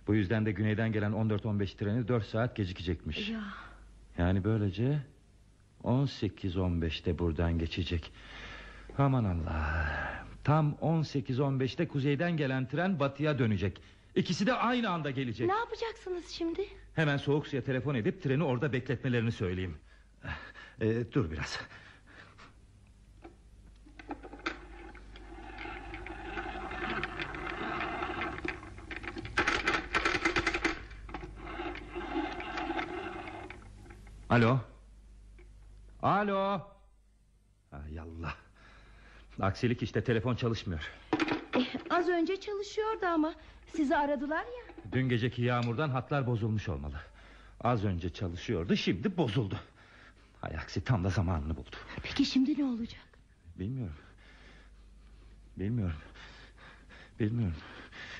Bu 0.06 0.14
yüzden 0.14 0.46
de 0.46 0.52
güneyden 0.52 0.92
gelen 0.92 1.12
14-15 1.12 1.76
treni 1.76 2.08
4 2.08 2.26
saat 2.26 2.56
gecikecekmiş. 2.56 3.28
Ya 3.30 3.40
Yani 4.18 4.44
böylece 4.44 4.98
18-15'te 5.84 7.18
buradan 7.18 7.58
geçecek. 7.58 8.12
Aman 8.98 9.24
Allah. 9.24 10.24
Tam 10.44 10.72
18-15'te 10.82 11.88
kuzeyden 11.88 12.36
gelen 12.36 12.68
tren 12.68 13.00
batıya 13.00 13.38
dönecek. 13.38 13.80
İkisi 14.14 14.46
de 14.46 14.52
aynı 14.52 14.90
anda 14.90 15.10
gelecek. 15.10 15.46
ne 15.48 15.54
yapacaksınız 15.54 16.28
şimdi? 16.28 16.66
Hemen 16.94 17.16
soğuk 17.16 17.46
suya 17.46 17.64
telefon 17.64 17.94
edip 17.94 18.22
treni 18.22 18.44
orada 18.44 18.72
bekletmelerini 18.72 19.32
söyleyeyim. 19.32 19.76
Ee, 20.80 21.12
dur 21.12 21.30
biraz. 21.30 21.60
Alo. 34.34 34.60
Alo. 36.02 36.60
Ay 37.72 37.98
Allah. 37.98 38.34
Aksilik 39.40 39.82
işte 39.82 40.04
telefon 40.04 40.36
çalışmıyor. 40.36 40.90
Eh, 41.56 41.66
az 41.90 42.08
önce 42.08 42.40
çalışıyordu 42.40 43.06
ama 43.06 43.34
sizi 43.66 43.96
aradılar 43.96 44.44
ya. 44.44 44.92
Dün 44.92 45.08
geceki 45.08 45.42
yağmurdan 45.42 45.88
hatlar 45.90 46.26
bozulmuş 46.26 46.68
olmalı. 46.68 46.96
Az 47.60 47.84
önce 47.84 48.12
çalışıyordu 48.12 48.76
şimdi 48.76 49.16
bozuldu. 49.16 49.56
Hay 50.40 50.56
aksi 50.56 50.84
tam 50.84 51.04
da 51.04 51.08
zamanını 51.08 51.56
buldu. 51.56 51.76
Peki 52.02 52.24
şimdi 52.24 52.58
ne 52.60 52.64
olacak? 52.64 53.02
Bilmiyorum. 53.58 53.96
Bilmiyorum. 55.56 56.00
Bilmiyorum. 57.20 57.56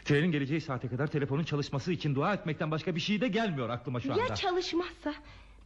Trenin 0.04 0.32
geleceği 0.32 0.60
saate 0.60 0.88
kadar 0.88 1.06
telefonun 1.06 1.44
çalışması 1.44 1.92
için 1.92 2.14
dua 2.14 2.34
etmekten 2.34 2.70
başka 2.70 2.94
bir 2.94 3.00
şey 3.00 3.20
de 3.20 3.28
gelmiyor 3.28 3.68
aklıma 3.68 4.00
şu 4.00 4.12
anda. 4.12 4.22
Ya 4.22 4.34
çalışmazsa? 4.34 5.14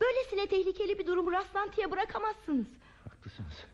Böylesine 0.00 0.46
tehlikeli 0.46 0.98
bir 0.98 1.06
durumu 1.06 1.32
rastlantıya 1.32 1.90
bırakamazsınız. 1.90 2.66
Haklısınız. 3.08 3.64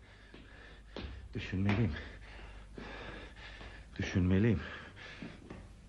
Düşünmeliyim. 1.35 1.93
Düşünmeliyim. 3.99 4.61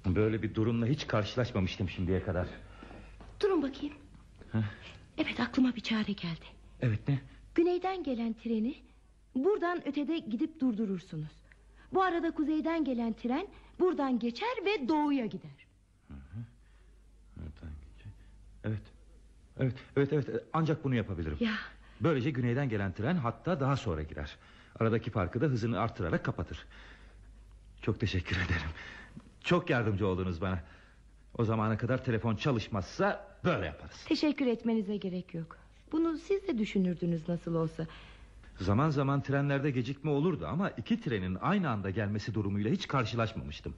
Böyle 0.06 0.44
bir 0.44 0.56
durumla 0.56 0.86
hiç 0.86 1.08
karşılaşmamıştım 1.08 1.90
şimdiye 1.90 2.24
kadar. 2.24 2.48
Durun 3.42 3.62
bakayım. 3.62 3.96
Heh. 4.52 4.60
Evet 5.18 5.40
aklıma 5.40 5.76
bir 5.76 5.82
çare 5.82 6.12
geldi. 6.12 6.46
Evet 6.82 7.08
ne? 7.08 7.20
Güneyden 7.56 8.04
gelen 8.04 8.34
treni 8.34 8.76
buradan 9.36 9.88
ötede 9.88 10.18
gidip 10.20 10.60
durdurursunuz. 10.60 11.32
Bu 11.94 12.04
arada 12.04 12.32
kuzeyden 12.32 12.84
gelen 12.86 13.14
tren 13.14 13.48
buradan 13.80 14.20
geçer 14.20 14.50
ve 14.66 14.88
doğuya 14.88 15.26
gider. 15.26 15.66
Evet. 18.64 18.82
Evet, 19.60 19.74
evet, 19.98 20.14
evet. 20.14 20.30
Ancak 20.54 20.84
bunu 20.84 20.96
yapabilirim. 20.96 21.38
Ya 21.40 21.54
Böylece 22.02 22.32
güneyden 22.32 22.70
gelen 22.70 22.92
tren 22.94 23.16
hatta 23.16 23.60
daha 23.60 23.76
sonra 23.78 24.04
girer. 24.04 24.36
Aradaki 24.80 25.12
farkı 25.12 25.42
da 25.42 25.46
hızını 25.46 25.80
artırarak 25.80 26.24
kapatır. 26.26 26.66
Çok 27.82 28.00
teşekkür 28.00 28.36
ederim. 28.46 28.70
Çok 29.44 29.70
yardımcı 29.70 30.08
oldunuz 30.08 30.42
bana. 30.42 30.60
O 31.38 31.44
zamana 31.46 31.78
kadar 31.78 32.04
telefon 32.06 32.36
çalışmazsa 32.36 33.28
böyle 33.44 33.66
yaparız. 33.66 34.04
teşekkür 34.08 34.48
etmenize 34.48 34.98
gerek 34.98 35.34
yok. 35.34 35.58
Bunu 35.92 36.18
siz 36.18 36.48
de 36.48 36.58
düşünürdünüz 36.58 37.30
nasıl 37.30 37.56
olsa. 37.56 37.86
Zaman 38.60 38.90
zaman 38.90 39.22
trenlerde 39.22 39.72
gecikme 39.72 40.12
olurdu 40.12 40.48
ama 40.48 40.70
iki 40.70 41.02
trenin 41.02 41.36
aynı 41.36 41.70
anda 41.70 41.90
gelmesi 41.90 42.34
durumuyla 42.34 42.72
hiç 42.72 42.88
karşılaşmamıştım. 42.88 43.74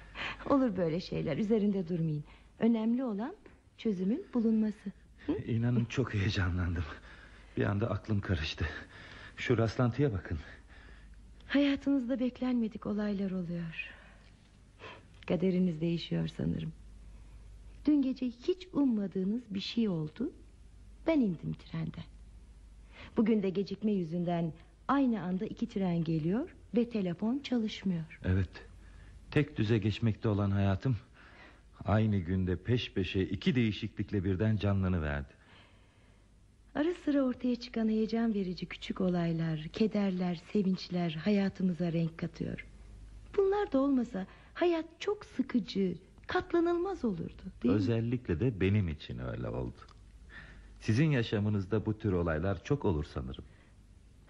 Olur 0.50 0.76
böyle 0.76 1.00
şeyler 1.00 1.36
üzerinde 1.38 1.88
durmayın. 1.88 2.24
Önemli 2.58 3.04
olan 3.04 3.34
çözümün 3.78 4.26
bulunması. 4.34 4.90
İnanın 5.46 5.84
çok 5.84 6.14
heyecanlandım. 6.14 6.84
Bir 7.56 7.64
anda 7.64 7.90
aklım 7.90 8.20
karıştı. 8.20 8.66
Şu 9.36 9.58
rastlantıya 9.58 10.12
bakın. 10.12 10.38
Hayatınızda 11.46 12.20
beklenmedik 12.20 12.86
olaylar 12.86 13.30
oluyor. 13.30 13.90
Kaderiniz 15.26 15.80
değişiyor 15.80 16.28
sanırım. 16.28 16.72
Dün 17.86 18.02
gece 18.02 18.26
hiç 18.26 18.68
ummadığınız 18.72 19.42
bir 19.50 19.60
şey 19.60 19.88
oldu. 19.88 20.32
Ben 21.06 21.20
indim 21.20 21.52
trenden. 21.52 22.04
Bugün 23.16 23.42
de 23.42 23.50
gecikme 23.50 23.92
yüzünden 23.92 24.52
aynı 24.88 25.22
anda 25.22 25.46
iki 25.46 25.68
tren 25.68 26.04
geliyor 26.04 26.48
ve 26.76 26.88
telefon 26.90 27.38
çalışmıyor. 27.38 28.20
Evet. 28.24 28.50
Tek 29.30 29.56
düze 29.56 29.78
geçmekte 29.78 30.28
olan 30.28 30.50
hayatım 30.50 30.96
aynı 31.88 32.16
günde 32.18 32.56
peş 32.56 32.92
peşe 32.92 33.22
iki 33.22 33.54
değişiklikle 33.54 34.24
birden 34.24 34.56
canlanıverdi. 34.56 35.38
Ara 36.74 36.94
sıra 37.04 37.22
ortaya 37.22 37.56
çıkan 37.56 37.88
heyecan 37.88 38.34
verici 38.34 38.66
küçük 38.66 39.00
olaylar, 39.00 39.60
kederler, 39.72 40.40
sevinçler 40.52 41.10
hayatımıza 41.10 41.92
renk 41.92 42.18
katıyor. 42.18 42.66
Bunlar 43.36 43.72
da 43.72 43.78
olmasa 43.78 44.26
hayat 44.54 44.84
çok 44.98 45.24
sıkıcı, 45.24 45.94
katlanılmaz 46.26 47.04
olurdu. 47.04 47.42
Değil 47.62 47.74
mi? 47.74 47.80
Özellikle 47.80 48.40
de 48.40 48.60
benim 48.60 48.88
için 48.88 49.18
öyle 49.18 49.48
oldu. 49.48 49.80
Sizin 50.80 51.10
yaşamınızda 51.10 51.86
bu 51.86 51.98
tür 51.98 52.12
olaylar 52.12 52.64
çok 52.64 52.84
olur 52.84 53.04
sanırım. 53.04 53.44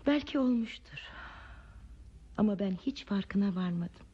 Belki 0.06 0.38
olmuştur. 0.38 0.98
Ama 2.36 2.58
ben 2.58 2.70
hiç 2.70 3.04
farkına 3.04 3.54
varmadım. 3.54 4.06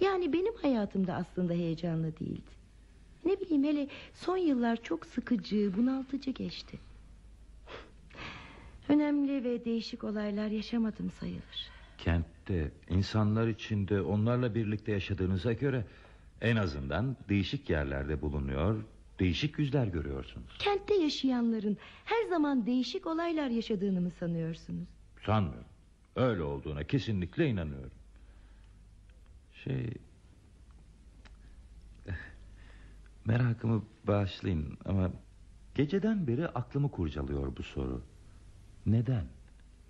Yani 0.00 0.32
benim 0.32 0.54
hayatımda 0.54 1.14
aslında 1.14 1.52
heyecanlı 1.52 2.18
değildi. 2.18 2.50
Ne 3.24 3.40
bileyim 3.40 3.64
hele 3.64 3.88
son 4.14 4.36
yıllar 4.36 4.82
çok 4.82 5.06
sıkıcı, 5.06 5.76
bunaltıcı 5.76 6.30
geçti. 6.30 6.78
Önemli 8.88 9.44
ve 9.44 9.64
değişik 9.64 10.04
olaylar 10.04 10.46
yaşamadım 10.48 11.10
sayılır. 11.10 11.70
Kentte, 11.98 12.70
insanlar 12.90 13.48
içinde 13.48 14.00
onlarla 14.00 14.54
birlikte 14.54 14.92
yaşadığınıza 14.92 15.52
göre 15.52 15.84
en 16.40 16.56
azından 16.56 17.16
değişik 17.28 17.70
yerlerde 17.70 18.22
bulunuyor, 18.22 18.84
değişik 19.20 19.58
yüzler 19.58 19.86
görüyorsunuz. 19.86 20.58
Kentte 20.58 20.94
yaşayanların 20.94 21.76
her 22.04 22.28
zaman 22.28 22.66
değişik 22.66 23.06
olaylar 23.06 23.48
yaşadığını 23.48 24.00
mı 24.00 24.10
sanıyorsunuz? 24.20 24.88
Sanmıyorum. 25.26 25.64
Öyle 26.16 26.42
olduğuna 26.42 26.84
kesinlikle 26.84 27.48
inanıyorum. 27.48 27.90
Şey... 29.64 29.90
Merakımı 33.24 33.84
bağışlayın 34.06 34.78
ama... 34.84 35.10
Geceden 35.74 36.26
beri 36.26 36.48
aklımı 36.48 36.90
kurcalıyor 36.90 37.56
bu 37.56 37.62
soru. 37.62 38.02
Neden? 38.86 39.24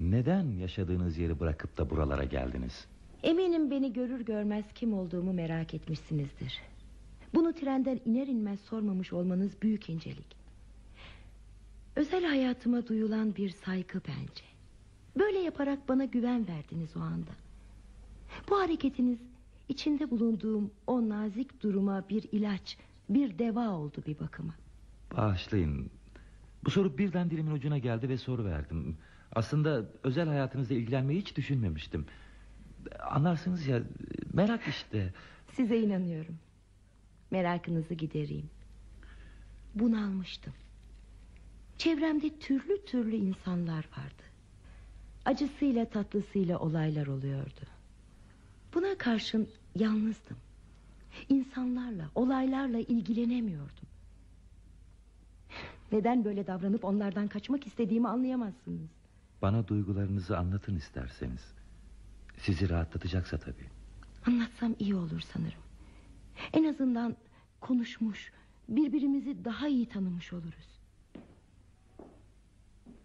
Neden 0.00 0.50
yaşadığınız 0.50 1.18
yeri 1.18 1.40
bırakıp 1.40 1.78
da 1.78 1.90
buralara 1.90 2.24
geldiniz? 2.24 2.86
Eminim 3.22 3.70
beni 3.70 3.92
görür 3.92 4.20
görmez 4.20 4.64
kim 4.74 4.94
olduğumu 4.94 5.32
merak 5.32 5.74
etmişsinizdir. 5.74 6.62
Bunu 7.34 7.52
trenden 7.52 8.00
iner 8.04 8.26
inmez 8.26 8.60
sormamış 8.60 9.12
olmanız 9.12 9.62
büyük 9.62 9.88
incelik. 9.88 10.36
Özel 11.96 12.24
hayatıma 12.24 12.86
duyulan 12.86 13.36
bir 13.36 13.50
saygı 13.50 14.00
bence. 14.08 14.44
Böyle 15.18 15.38
yaparak 15.38 15.88
bana 15.88 16.04
güven 16.04 16.48
verdiniz 16.48 16.96
o 16.96 17.00
anda. 17.00 17.30
Bu 18.50 18.60
hareketiniz 18.60 19.18
içinde 19.72 20.10
bulunduğum 20.10 20.70
o 20.86 21.08
nazik 21.08 21.62
duruma 21.62 22.08
bir 22.08 22.28
ilaç, 22.32 22.78
bir 23.08 23.38
deva 23.38 23.68
oldu 23.70 24.02
bir 24.06 24.18
bakıma. 24.18 24.54
Bağışlayın. 25.16 25.90
Bu 26.64 26.70
soru 26.70 26.98
birden 26.98 27.30
dilimin 27.30 27.50
ucuna 27.50 27.78
geldi 27.78 28.08
ve 28.08 28.18
soru 28.18 28.44
verdim. 28.44 28.96
Aslında 29.34 29.86
özel 30.02 30.28
hayatınızla 30.28 30.74
ilgilenmeyi 30.74 31.20
hiç 31.20 31.36
düşünmemiştim. 31.36 32.06
Anlarsınız 33.10 33.66
ya 33.66 33.82
merak 34.32 34.68
işte. 34.68 35.14
Size 35.52 35.78
inanıyorum. 35.78 36.38
Merakınızı 37.30 37.94
gidereyim. 37.94 38.50
Bunalmıştım. 39.74 40.52
Çevremde 41.78 42.38
türlü 42.38 42.84
türlü 42.84 43.16
insanlar 43.16 43.88
vardı. 43.98 44.22
Acısıyla 45.24 45.84
tatlısıyla 45.84 46.58
olaylar 46.58 47.06
oluyordu. 47.06 47.60
Buna 48.74 48.98
karşın 48.98 49.48
yalnızdım. 49.76 50.36
İnsanlarla, 51.28 52.10
olaylarla 52.14 52.78
ilgilenemiyordum. 52.78 53.88
Neden 55.92 56.24
böyle 56.24 56.46
davranıp 56.46 56.84
onlardan 56.84 57.28
kaçmak 57.28 57.66
istediğimi 57.66 58.08
anlayamazsınız. 58.08 58.90
Bana 59.42 59.68
duygularınızı 59.68 60.38
anlatın 60.38 60.76
isterseniz. 60.76 61.54
Sizi 62.38 62.68
rahatlatacaksa 62.68 63.38
tabii. 63.38 63.66
Anlatsam 64.26 64.74
iyi 64.78 64.94
olur 64.94 65.20
sanırım. 65.20 65.60
En 66.52 66.64
azından 66.64 67.16
konuşmuş, 67.60 68.32
birbirimizi 68.68 69.44
daha 69.44 69.68
iyi 69.68 69.88
tanımış 69.88 70.32
oluruz. 70.32 70.80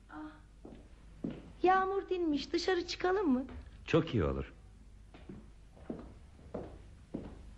Ah, 0.09 0.15
Yağmur 1.63 2.09
dinmiş, 2.09 2.53
dışarı 2.53 2.87
çıkalım 2.87 3.29
mı? 3.33 3.45
Çok 3.85 4.13
iyi 4.13 4.23
olur. 4.23 4.53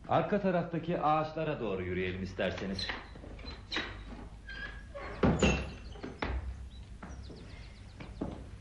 Arka 0.09 0.41
taraftaki 0.41 1.01
ağaçlara 1.01 1.59
doğru 1.59 1.81
yürüyelim 1.81 2.23
isterseniz. 2.23 2.87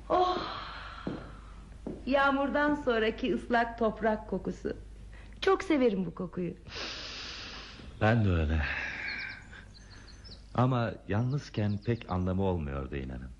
Oh! 0.09 0.39
Yağmurdan 2.07 2.75
sonraki 2.75 3.35
ıslak 3.35 3.79
toprak 3.79 4.29
kokusu. 4.31 4.77
Çok 5.41 5.63
severim 5.63 6.07
bu 6.07 6.15
kokuyu. 6.15 6.55
Ben 8.01 8.25
de 8.25 8.29
öyle. 8.29 8.63
Ama 10.55 10.93
yalnızken 11.09 11.79
pek 11.85 12.11
anlamı 12.11 12.43
olmuyordu 12.43 12.97
inanın. 12.97 13.31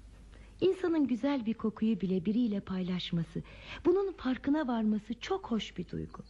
İnsanın 0.61 1.07
güzel 1.07 1.47
bir 1.47 1.55
kokuyu 1.55 2.01
bile 2.01 2.25
biriyle 2.25 2.61
paylaşması, 2.61 3.43
bunun 3.85 4.13
farkına 4.13 4.69
varması 4.69 5.21
çok 5.21 5.51
hoş 5.51 5.79
bir 5.79 5.89
duygu. 5.89 6.23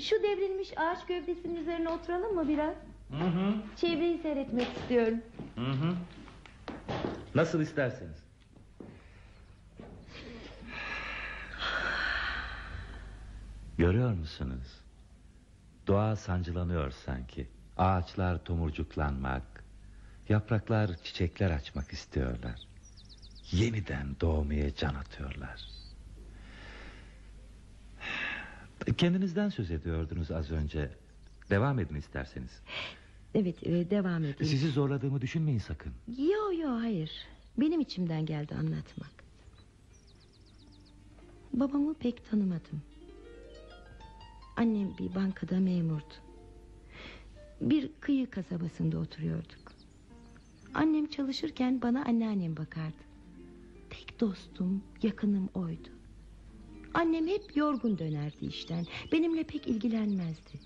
Şu 0.00 0.22
devrilmiş 0.22 0.78
ağaç 0.78 1.06
gövdesinin 1.06 1.56
üzerine 1.56 1.88
oturalım 1.88 2.34
mı 2.34 2.48
biraz? 2.48 2.74
Hı 3.10 3.24
hı. 3.24 3.54
Çevreyi 3.76 4.18
seyretmek 4.18 4.68
istiyorum. 4.76 5.18
Hı 5.54 5.70
hı. 5.70 5.94
Nasıl 7.34 7.60
isterseniz. 7.60 8.24
Görüyor 13.78 14.12
musunuz? 14.12 14.80
Doğa 15.86 16.16
sancılanıyor 16.16 16.90
sanki. 16.90 17.48
Ağaçlar 17.76 18.44
tomurcuklanmak, 18.44 19.64
yapraklar 20.28 20.90
çiçekler 21.04 21.50
açmak 21.50 21.92
istiyorlar. 21.92 22.60
Yeniden 23.52 24.16
doğmaya 24.20 24.74
can 24.74 24.94
atıyorlar. 24.94 25.83
Kendinizden 28.92 29.48
söz 29.48 29.70
ediyordunuz 29.70 30.30
az 30.30 30.50
önce. 30.50 30.90
Devam 31.50 31.78
edin 31.78 31.94
isterseniz. 31.94 32.60
Evet 33.34 33.66
e, 33.66 33.90
devam 33.90 34.24
edeyim. 34.24 34.36
Sizi 34.44 34.70
zorladığımı 34.70 35.20
düşünmeyin 35.20 35.58
sakın. 35.58 35.92
Yo 36.18 36.52
yo 36.62 36.70
hayır. 36.80 37.12
Benim 37.56 37.80
içimden 37.80 38.26
geldi 38.26 38.54
anlatmak. 38.54 39.24
Babamı 41.52 41.94
pek 41.94 42.30
tanımadım. 42.30 42.82
Annem 44.56 44.98
bir 44.98 45.14
bankada 45.14 45.60
memurdu. 45.60 46.14
Bir 47.60 47.90
kıyı 48.00 48.30
kasabasında 48.30 48.98
oturuyorduk. 48.98 49.72
Annem 50.74 51.06
çalışırken 51.06 51.82
bana 51.82 52.04
anneannem 52.04 52.56
bakardı. 52.56 53.04
Tek 53.90 54.20
dostum, 54.20 54.82
yakınım 55.02 55.48
oydu. 55.54 55.88
Annem 56.94 57.26
hep 57.26 57.56
yorgun 57.56 57.98
dönerdi 57.98 58.46
işten. 58.46 58.86
Benimle 59.12 59.44
pek 59.44 59.66
ilgilenmezdi. 59.66 60.60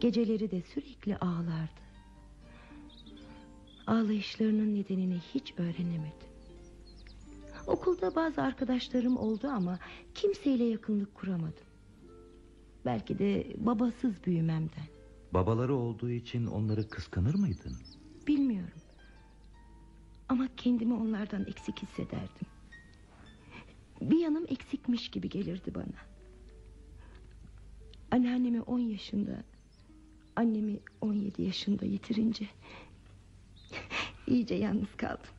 Geceleri 0.00 0.50
de 0.50 0.62
sürekli 0.62 1.16
ağlardı. 1.16 1.82
Ağlayışlarının 3.86 4.74
nedenini 4.74 5.18
hiç 5.34 5.54
öğrenemedim. 5.58 6.32
Okulda 7.66 8.14
bazı 8.14 8.42
arkadaşlarım 8.42 9.16
oldu 9.16 9.48
ama 9.48 9.78
kimseyle 10.14 10.64
yakınlık 10.64 11.14
kuramadım. 11.14 11.66
Belki 12.84 13.18
de 13.18 13.46
babasız 13.56 14.24
büyümemden. 14.26 14.86
Babaları 15.32 15.74
olduğu 15.74 16.10
için 16.10 16.46
onları 16.46 16.88
kıskanır 16.88 17.34
mıydın? 17.34 17.76
Bilmiyorum. 18.26 18.80
Ama 20.28 20.48
kendimi 20.56 20.94
onlardan 20.94 21.46
eksik 21.46 21.82
hissederdim. 21.82 22.46
Bir 24.10 24.18
yanım 24.18 24.44
eksikmiş 24.48 25.10
gibi 25.10 25.28
gelirdi 25.28 25.74
bana. 25.74 26.12
Anneannemi 28.10 28.60
10 28.60 28.78
yaşında, 28.78 29.44
annemi 30.36 30.78
17 31.00 31.42
yaşında 31.42 31.86
yitirince 31.86 32.46
iyice 34.26 34.54
yalnız 34.54 34.96
kaldım. 34.96 35.30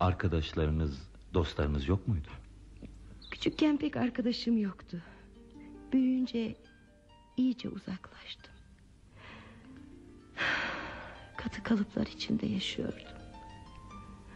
Arkadaşlarınız, 0.00 1.08
dostlarınız 1.34 1.88
yok 1.88 2.08
muydu? 2.08 2.28
Küçükken 3.30 3.76
pek 3.76 3.96
arkadaşım 3.96 4.58
yoktu. 4.58 5.02
Büyüyünce 5.92 6.56
iyice 7.36 7.68
uzaklaştım. 7.68 8.54
Katı 11.36 11.62
kalıplar 11.62 12.06
içinde 12.06 12.46
yaşıyordum. 12.46 13.08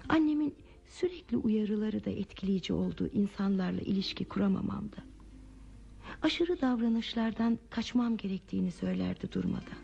Annemin 0.08 0.54
sürekli 1.00 1.36
uyarıları 1.36 2.04
da 2.04 2.10
etkileyici 2.10 2.72
olduğu 2.72 3.08
insanlarla 3.08 3.80
ilişki 3.80 4.24
kuramamamda. 4.24 4.96
Aşırı 6.22 6.60
davranışlardan 6.60 7.58
kaçmam 7.70 8.16
gerektiğini 8.16 8.72
söylerdi 8.72 9.32
durmadan. 9.32 9.78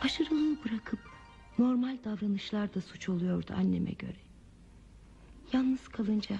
Aşırılığı 0.00 0.56
bırakıp 0.64 0.98
normal 1.58 1.98
davranışlar 2.04 2.74
da 2.74 2.80
suç 2.80 3.08
oluyordu 3.08 3.52
anneme 3.56 3.90
göre. 3.90 4.16
Yalnız 5.52 5.88
kalınca 5.88 6.36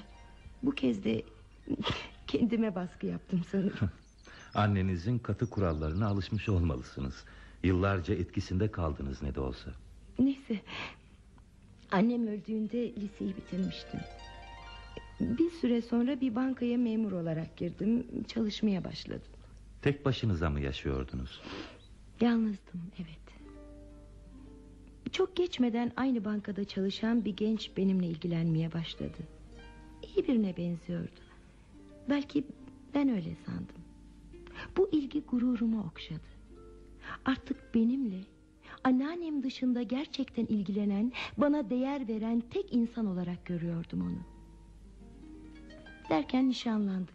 bu 0.62 0.70
kez 0.70 1.04
de 1.04 1.22
kendime 2.26 2.74
baskı 2.74 3.06
yaptım 3.06 3.42
sanırım. 3.50 3.90
Annenizin 4.54 5.18
katı 5.18 5.50
kurallarına 5.50 6.06
alışmış 6.06 6.48
olmalısınız. 6.48 7.24
Yıllarca 7.62 8.14
etkisinde 8.14 8.70
kaldınız 8.70 9.22
ne 9.22 9.34
de 9.34 9.40
olsa. 9.40 9.70
Neyse 10.18 10.60
Annem 11.92 12.26
öldüğünde 12.26 12.92
liseyi 12.96 13.36
bitirmiştim. 13.36 14.00
Bir 15.20 15.50
süre 15.50 15.82
sonra 15.82 16.20
bir 16.20 16.34
bankaya 16.34 16.78
memur 16.78 17.12
olarak 17.12 17.56
girdim. 17.56 18.06
Çalışmaya 18.28 18.84
başladım. 18.84 19.28
Tek 19.82 20.04
başınıza 20.04 20.50
mı 20.50 20.60
yaşıyordunuz? 20.60 21.40
Yalnızdım 22.20 22.82
evet. 22.96 23.18
Çok 25.12 25.36
geçmeden 25.36 25.92
aynı 25.96 26.24
bankada 26.24 26.64
çalışan 26.64 27.24
bir 27.24 27.36
genç 27.36 27.76
benimle 27.76 28.06
ilgilenmeye 28.06 28.72
başladı. 28.72 29.18
İyi 30.02 30.28
birine 30.28 30.56
benziyordu. 30.56 31.10
Belki 32.10 32.44
ben 32.94 33.08
öyle 33.08 33.36
sandım. 33.46 33.82
Bu 34.76 34.88
ilgi 34.92 35.20
gururumu 35.20 35.84
okşadı. 35.86 36.32
Artık 37.24 37.74
benimle 37.74 38.20
Anneannem 38.84 39.42
dışında 39.42 39.82
gerçekten 39.82 40.46
ilgilenen 40.46 41.12
Bana 41.36 41.70
değer 41.70 42.08
veren 42.08 42.42
tek 42.50 42.74
insan 42.74 43.06
olarak 43.06 43.46
görüyordum 43.46 44.00
onu. 44.00 44.18
Derken 46.10 46.48
nişanlandık. 46.48 47.14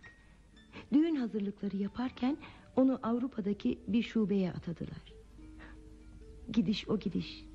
Düğün 0.93 1.15
hazırlıkları 1.15 1.77
yaparken 1.77 2.37
Onu 2.75 2.99
Avrupa'daki 3.03 3.79
bir 3.87 4.03
şubeye 4.03 4.51
atadılar. 4.51 5.13
Gidiş 6.51 6.89
o 6.89 6.99
gidiş. 6.99 7.45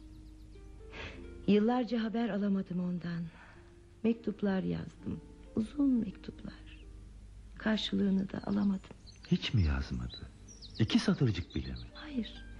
Yıllarca 1.46 2.02
haber 2.04 2.28
alamadım 2.28 2.80
ondan. 2.80 3.22
Mektuplar 4.04 4.62
yazdım. 4.62 5.20
Uzun 5.56 5.90
mektuplar. 5.90 6.86
Karşılığını 7.58 8.32
da 8.32 8.40
alamadım. 8.46 8.96
Hiç 9.30 9.54
mi 9.54 9.62
yazmadı? 9.62 10.30
İki 10.78 10.98
satırcık 10.98 11.54
bile 11.54 11.70
mi? 11.72 11.78
Hayır 11.94 12.51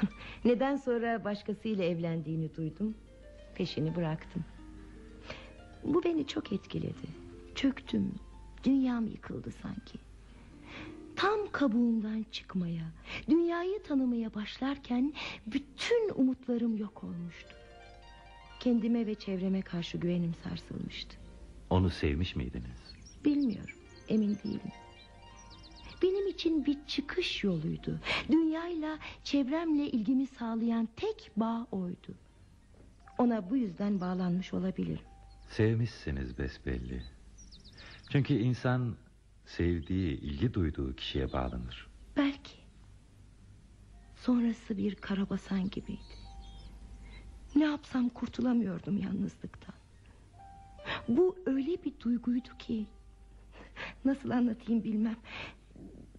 Neden 0.44 0.76
sonra 0.76 1.24
başkasıyla 1.24 1.84
evlendiğini 1.84 2.54
duydum. 2.54 2.94
Peşini 3.54 3.96
bıraktım. 3.96 4.44
Bu 5.84 6.04
beni 6.04 6.26
çok 6.26 6.52
etkiledi. 6.52 7.06
Çöktüm. 7.54 8.14
Dünyam 8.64 9.06
yıkıldı 9.06 9.50
sanki. 9.62 9.98
Tam 11.16 11.38
kabuğumdan 11.52 12.24
çıkmaya 12.30 12.84
Dünyayı 13.28 13.82
tanımaya 13.82 14.34
başlarken 14.34 15.12
Bütün 15.46 16.10
umutlarım 16.14 16.76
yok 16.76 17.04
olmuştu. 17.04 17.54
Kendime 18.60 19.06
ve 19.06 19.14
çevreme 19.14 19.62
karşı 19.62 19.98
güvenim 19.98 20.34
sarsılmıştı. 20.44 21.16
Onu 21.70 21.90
sevmiş 21.90 22.36
miydiniz? 22.36 22.94
Bilmiyorum. 23.24 23.76
Emin 24.08 24.38
değilim 24.44 24.72
benim 26.02 26.26
için 26.28 26.66
bir 26.66 26.78
çıkış 26.86 27.44
yoluydu. 27.44 28.00
Dünyayla, 28.28 28.98
çevremle 29.24 29.86
ilgimi 29.90 30.26
sağlayan 30.26 30.88
tek 30.96 31.30
bağ 31.36 31.66
oydu. 31.72 32.14
Ona 33.18 33.50
bu 33.50 33.56
yüzden 33.56 34.00
bağlanmış 34.00 34.54
olabilirim. 34.54 35.04
Sevmişsiniz 35.50 36.38
besbelli. 36.38 37.02
Çünkü 38.10 38.34
insan 38.34 38.96
sevdiği, 39.46 40.20
ilgi 40.20 40.54
duyduğu 40.54 40.96
kişiye 40.96 41.32
bağlanır. 41.32 41.86
Belki. 42.16 42.52
Sonrası 44.16 44.76
bir 44.76 44.94
karabasan 44.94 45.70
gibiydi. 45.70 46.00
Ne 47.54 47.64
yapsam 47.64 48.08
kurtulamıyordum 48.08 48.98
yalnızlıktan. 48.98 49.74
Bu 51.08 51.36
öyle 51.46 51.84
bir 51.84 51.92
duyguydu 52.00 52.48
ki... 52.58 52.86
Nasıl 54.04 54.30
anlatayım 54.30 54.84
bilmem. 54.84 55.16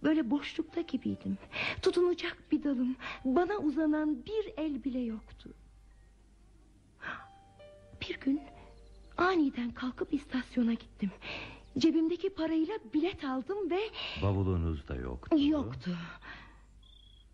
Böyle 0.04 0.30
boşlukta 0.30 0.80
gibiydim. 0.80 1.38
Tutunacak 1.82 2.42
bir 2.52 2.62
dalım, 2.62 2.96
bana 3.24 3.56
uzanan 3.56 4.26
bir 4.26 4.52
el 4.56 4.84
bile 4.84 4.98
yoktu. 4.98 5.54
Bir 8.00 8.20
gün 8.20 8.40
aniden 9.16 9.70
kalkıp 9.70 10.14
istasyona 10.14 10.72
gittim. 10.74 11.10
Cebimdeki 11.78 12.30
parayla 12.30 12.74
bilet 12.94 13.24
aldım 13.24 13.70
ve... 13.70 13.80
Bavulunuz 14.22 14.88
da 14.88 14.94
yoktu. 14.94 15.36
Yoktu. 15.40 15.96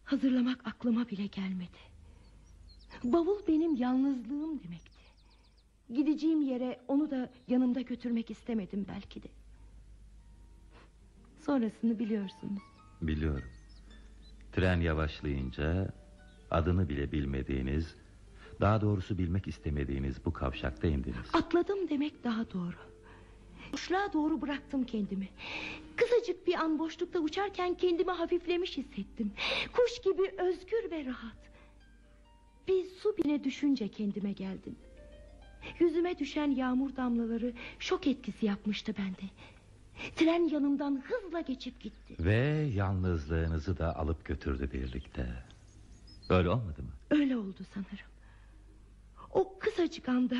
Hazırlamak 0.04 0.66
aklıma 0.66 1.08
bile 1.08 1.26
gelmedi. 1.26 1.78
Bavul 3.04 3.46
benim 3.48 3.76
yalnızlığım 3.76 4.62
demekti. 4.62 5.00
Gideceğim 5.94 6.42
yere 6.42 6.80
onu 6.88 7.10
da 7.10 7.30
yanımda 7.48 7.80
götürmek 7.80 8.30
istemedim 8.30 8.86
belki 8.88 9.22
de. 9.22 9.28
Sonrasını 11.46 11.98
biliyorsunuz. 11.98 12.62
Biliyorum. 13.02 13.48
Tren 14.52 14.80
yavaşlayınca 14.80 15.94
adını 16.50 16.88
bile 16.88 17.12
bilmediğiniz, 17.12 17.94
daha 18.60 18.80
doğrusu 18.80 19.18
bilmek 19.18 19.46
istemediğiniz 19.48 20.24
bu 20.24 20.32
kavşakta 20.32 20.86
indiniz. 20.86 21.30
Atladım 21.32 21.88
demek 21.88 22.24
daha 22.24 22.50
doğru. 22.50 22.76
Boşluğa 23.72 24.12
doğru 24.12 24.42
bıraktım 24.42 24.84
kendimi. 24.84 25.28
Kısacık 25.96 26.46
bir 26.46 26.54
an 26.54 26.78
boşlukta 26.78 27.18
uçarken 27.18 27.74
kendimi 27.74 28.10
hafiflemiş 28.10 28.78
hissettim. 28.78 29.32
Kuş 29.72 30.00
gibi 30.04 30.22
özgür 30.42 30.90
ve 30.90 31.04
rahat. 31.04 31.36
Bir 32.68 32.84
su 32.84 33.16
bine 33.16 33.44
düşünce 33.44 33.88
kendime 33.88 34.32
geldim. 34.32 34.76
Yüzüme 35.80 36.18
düşen 36.18 36.50
yağmur 36.50 36.96
damlaları 36.96 37.52
şok 37.78 38.06
etkisi 38.06 38.46
yapmıştı 38.46 38.94
bende. 38.98 39.30
Tren 40.16 40.48
yanımdan 40.48 41.02
hızla 41.04 41.40
geçip 41.40 41.80
gitti. 41.80 42.14
Ve 42.20 42.36
yalnızlığınızı 42.74 43.78
da 43.78 43.96
alıp 43.96 44.24
götürdü 44.24 44.70
birlikte. 44.72 45.26
Öyle 46.28 46.48
olmadı 46.48 46.82
mı? 46.82 46.90
Öyle 47.10 47.36
oldu 47.36 47.58
sanırım. 47.74 48.10
O 49.30 49.58
kısacık 49.58 50.08
anda 50.08 50.36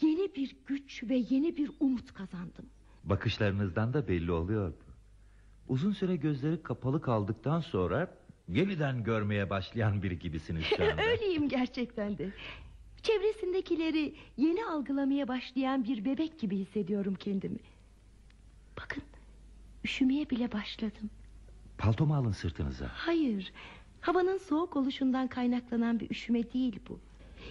yeni 0.00 0.34
bir 0.34 0.56
güç 0.66 1.02
ve 1.04 1.24
yeni 1.30 1.56
bir 1.56 1.70
umut 1.80 2.14
kazandım. 2.14 2.66
Bakışlarınızdan 3.04 3.94
da 3.94 4.08
belli 4.08 4.32
oluyordu. 4.32 4.76
Uzun 5.68 5.92
süre 5.92 6.16
gözleri 6.16 6.62
kapalı 6.62 7.00
kaldıktan 7.02 7.60
sonra 7.60 8.14
yeniden 8.48 9.04
görmeye 9.04 9.50
başlayan 9.50 10.02
biri 10.02 10.18
gibisiniz 10.18 10.64
şu 10.64 10.84
anda. 10.90 11.02
Öyleyim 11.02 11.48
gerçekten 11.48 12.18
de. 12.18 12.30
Çevresindekileri 13.02 14.14
yeni 14.36 14.64
algılamaya 14.64 15.28
başlayan 15.28 15.84
bir 15.84 16.04
bebek 16.04 16.38
gibi 16.40 16.56
hissediyorum 16.58 17.14
kendimi. 17.14 17.58
Bakın 18.80 19.02
üşümeye 19.84 20.30
bile 20.30 20.52
başladım. 20.52 21.10
Paltomu 21.78 22.14
alın 22.14 22.32
sırtınıza. 22.32 22.86
Hayır 22.94 23.52
havanın 24.00 24.38
soğuk 24.38 24.76
oluşundan 24.76 25.28
kaynaklanan 25.28 26.00
bir 26.00 26.10
üşüme 26.10 26.52
değil 26.52 26.80
bu. 26.88 26.98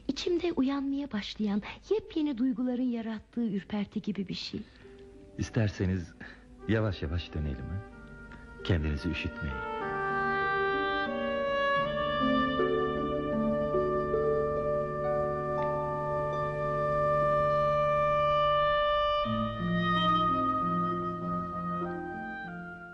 İçimde 0.07 0.51
uyanmaya 0.51 1.11
başlayan 1.11 1.61
yepyeni 1.89 2.37
duyguların 2.37 2.91
yarattığı 2.91 3.45
ürperti 3.45 4.01
gibi 4.01 4.27
bir 4.27 4.33
şey. 4.33 4.61
İsterseniz 5.37 6.13
yavaş 6.67 7.01
yavaş 7.01 7.33
dönelim. 7.33 7.65
ha? 7.69 7.81
Kendinizi 8.63 9.09
üşütmeyin. 9.09 9.72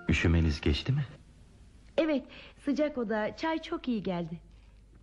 Üşümeniz 0.09 0.61
geçti 0.61 0.91
mi? 0.91 1.05
Evet 1.97 2.23
sıcak 2.65 2.97
oda 2.97 3.35
çay 3.37 3.61
çok 3.61 3.87
iyi 3.87 4.03
geldi. 4.03 4.39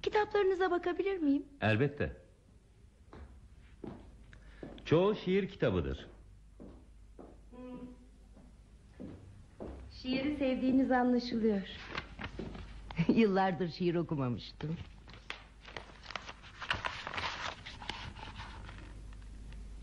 Kitaplarınıza 0.03 0.71
bakabilir 0.71 1.19
miyim? 1.19 1.43
Elbette. 1.61 2.17
Çoğu 4.85 5.15
şiir 5.15 5.49
kitabıdır. 5.49 6.07
Şiiri 10.03 10.37
sevdiğiniz 10.37 10.91
anlaşılıyor. 10.91 11.63
Yıllardır 13.09 13.69
şiir 13.69 13.95
okumamıştım. 13.95 14.77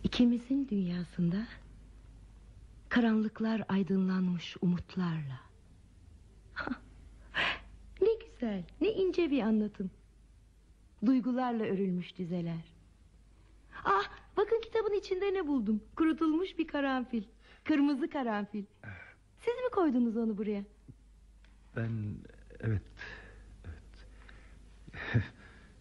İkimizin 0.04 0.68
dünyasında 0.70 1.48
karanlıklar 2.94 3.64
aydınlanmış 3.70 4.58
umutlarla. 4.62 5.40
ne 8.02 8.10
güzel, 8.26 8.64
ne 8.82 8.88
ince 8.88 9.32
bir 9.32 9.42
anlatım. 9.42 9.92
Duygularla 11.06 11.64
örülmüş 11.64 12.18
dizeler. 12.18 12.74
Ah, 13.86 14.04
bakın 14.38 14.62
kitabın 14.62 14.94
içinde 14.94 15.34
ne 15.34 15.48
buldum? 15.48 15.82
Kurutulmuş 15.96 16.58
bir 16.58 16.68
karanfil. 16.68 17.24
Kırmızı 17.64 18.10
karanfil. 18.10 18.64
Siz 19.40 19.56
mi 19.56 19.70
koydunuz 19.72 20.18
onu 20.18 20.38
buraya? 20.38 20.64
Ben 21.76 22.16
evet 22.60 22.82
evet. 23.64 24.06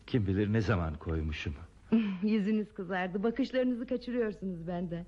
Kim 0.06 0.26
bilir 0.26 0.52
ne 0.52 0.60
zaman 0.60 0.94
koymuşum. 0.94 1.54
Yüzünüz 2.22 2.74
kızardı. 2.74 3.22
Bakışlarınızı 3.22 3.86
kaçırıyorsunuz 3.86 4.66
benden. 4.66 5.06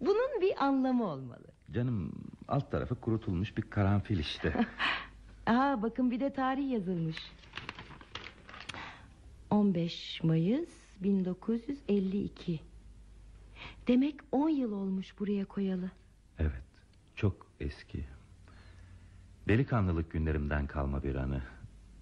Bunun 0.00 0.40
bir 0.40 0.64
anlamı 0.64 1.04
olmalı. 1.04 1.46
Canım 1.72 2.12
alt 2.48 2.70
tarafı 2.70 2.94
kurutulmuş 2.94 3.56
bir 3.56 3.62
karanfil 3.62 4.18
işte. 4.18 4.66
Aa, 5.46 5.82
bakın 5.82 6.10
bir 6.10 6.20
de 6.20 6.32
tarih 6.32 6.70
yazılmış. 6.70 7.16
15 9.50 10.20
Mayıs 10.24 10.68
1952. 11.02 12.60
Demek 13.88 14.14
10 14.32 14.48
yıl 14.48 14.72
olmuş 14.72 15.18
buraya 15.18 15.44
koyalı. 15.44 15.90
evet 16.38 16.62
çok 17.16 17.46
eski. 17.60 18.04
Delikanlılık 19.48 20.10
günlerimden 20.12 20.66
kalma 20.66 21.02
bir 21.02 21.14
anı. 21.14 21.42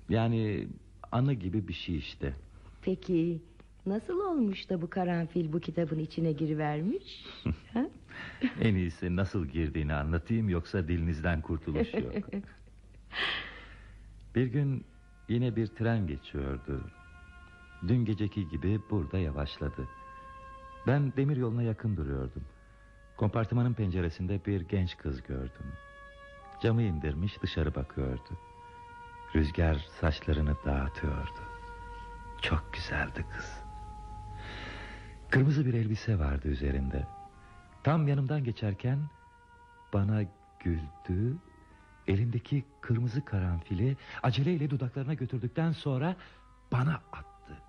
Yani 0.08 0.68
anı 1.12 1.32
gibi 1.34 1.68
bir 1.68 1.72
şey 1.72 1.96
işte. 1.96 2.34
Peki 2.82 3.42
nasıl 3.88 4.20
olmuş 4.20 4.70
da 4.70 4.82
bu 4.82 4.90
karanfil 4.90 5.52
bu 5.52 5.60
kitabın 5.60 5.98
içine 5.98 6.32
girivermiş? 6.32 7.24
En 8.60 8.74
iyisi 8.74 9.16
nasıl 9.16 9.46
girdiğini 9.46 9.94
anlatayım 9.94 10.48
yoksa 10.48 10.88
dilinizden 10.88 11.40
kurtuluş 11.40 11.94
yok. 11.94 12.14
bir 14.34 14.46
gün 14.46 14.84
yine 15.28 15.56
bir 15.56 15.66
tren 15.66 16.06
geçiyordu. 16.06 16.90
Dün 17.88 18.04
geceki 18.04 18.48
gibi 18.48 18.80
burada 18.90 19.18
yavaşladı. 19.18 19.88
Ben 20.86 21.12
demir 21.16 21.36
yoluna 21.36 21.62
yakın 21.62 21.96
duruyordum. 21.96 22.44
Kompartımanın 23.16 23.74
penceresinde 23.74 24.40
bir 24.46 24.60
genç 24.60 24.96
kız 24.96 25.22
gördüm. 25.22 25.72
Camı 26.62 26.82
indirmiş 26.82 27.42
dışarı 27.42 27.74
bakıyordu. 27.74 28.38
Rüzgar 29.34 29.86
saçlarını 30.00 30.56
dağıtıyordu. 30.64 31.40
Çok 32.42 32.72
güzeldi 32.72 33.26
kız. 33.36 33.67
Kırmızı 35.30 35.66
bir 35.66 35.74
elbise 35.74 36.18
vardı 36.18 36.48
üzerinde. 36.48 37.06
Tam 37.84 38.08
yanımdan 38.08 38.44
geçerken 38.44 38.98
bana 39.92 40.22
güldü. 40.60 41.36
Elindeki 42.06 42.64
kırmızı 42.80 43.24
karanfili 43.24 43.96
aceleyle 44.22 44.70
dudaklarına 44.70 45.14
götürdükten 45.14 45.72
sonra 45.72 46.16
bana 46.72 46.94
attı. 46.94 47.62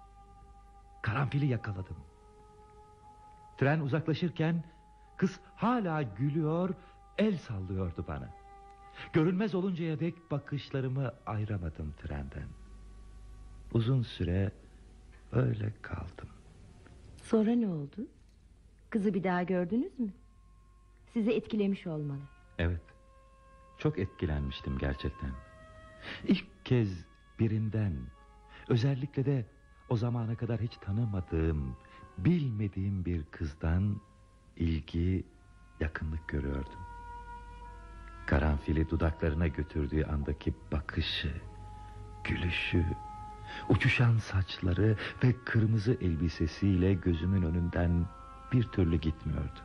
Karanfili 1.02 1.46
yakaladım. 1.46 1.98
Tren 3.58 3.80
uzaklaşırken 3.80 4.64
kız 5.18 5.40
hala 5.56 6.02
gülüyor, 6.02 6.70
el 7.18 7.38
sallıyordu 7.38 8.06
bana. 8.08 8.30
Görünmez 9.14 9.56
oluncaya 9.56 10.00
dek 10.00 10.32
bakışlarımı 10.32 11.14
ayıramadım 11.26 11.94
trenden. 12.02 12.48
Uzun 13.74 14.02
süre 14.02 14.52
öyle 15.32 15.74
kaldım. 15.82 16.30
Sonra 17.30 17.52
ne 17.52 17.68
oldu? 17.68 18.08
Kızı 18.90 19.14
bir 19.14 19.24
daha 19.24 19.44
gördünüz 19.44 20.00
mü? 20.00 20.10
Sizi 21.14 21.32
etkilemiş 21.32 21.88
olmalı. 21.88 22.22
Evet. 22.58 22.82
Çok 23.78 24.00
etkilenmiştim 24.00 24.78
gerçekten. 24.78 25.32
İlk 26.28 26.66
kez 26.66 27.06
birinden, 27.40 27.94
özellikle 28.70 29.26
de 29.26 29.46
o 29.90 29.98
zamana 29.98 30.36
kadar 30.36 30.62
hiç 30.62 30.78
tanımadığım, 30.78 31.76
bilmediğim 32.18 33.06
bir 33.06 33.24
kızdan 33.24 34.02
ilgi, 34.58 35.24
yakınlık 35.80 36.28
görüyordum. 36.28 36.80
Karanfili 38.26 38.90
dudaklarına 38.90 39.48
götürdüğü 39.48 40.04
andaki 40.04 40.54
bakışı, 40.72 41.34
gülüşü, 42.24 42.86
uçuşan 43.70 44.18
saçları 44.18 44.98
ve 45.24 45.36
kırmızı 45.46 45.98
elbisesiyle 46.02 46.94
gözümün 46.94 47.42
önünden 47.42 48.06
bir 48.52 48.64
türlü 48.64 48.98
gitmiyordu. 48.98 49.60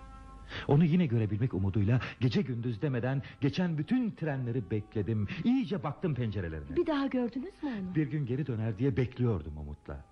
Onu 0.69 0.85
yine 0.85 1.07
görebilmek 1.07 1.55
umuduyla 1.55 2.01
gece 2.21 2.43
gündüz 2.43 2.83
demeden 2.83 3.23
geçen 3.41 3.79
bütün 3.79 4.11
trenleri 4.11 4.71
bekledim. 4.71 5.29
İyice 5.45 5.83
baktım 5.83 6.15
pencerelerine. 6.15 6.77
Bir 6.77 6.87
daha 6.87 7.07
gördünüz 7.07 7.63
mü 7.63 7.71
onu? 7.81 7.95
Bir 7.95 8.07
gün 8.07 8.27
geri 8.27 8.47
döner 8.47 8.79
diye 8.79 8.97
bekliyordum 8.97 9.59
umutla. 9.59 10.05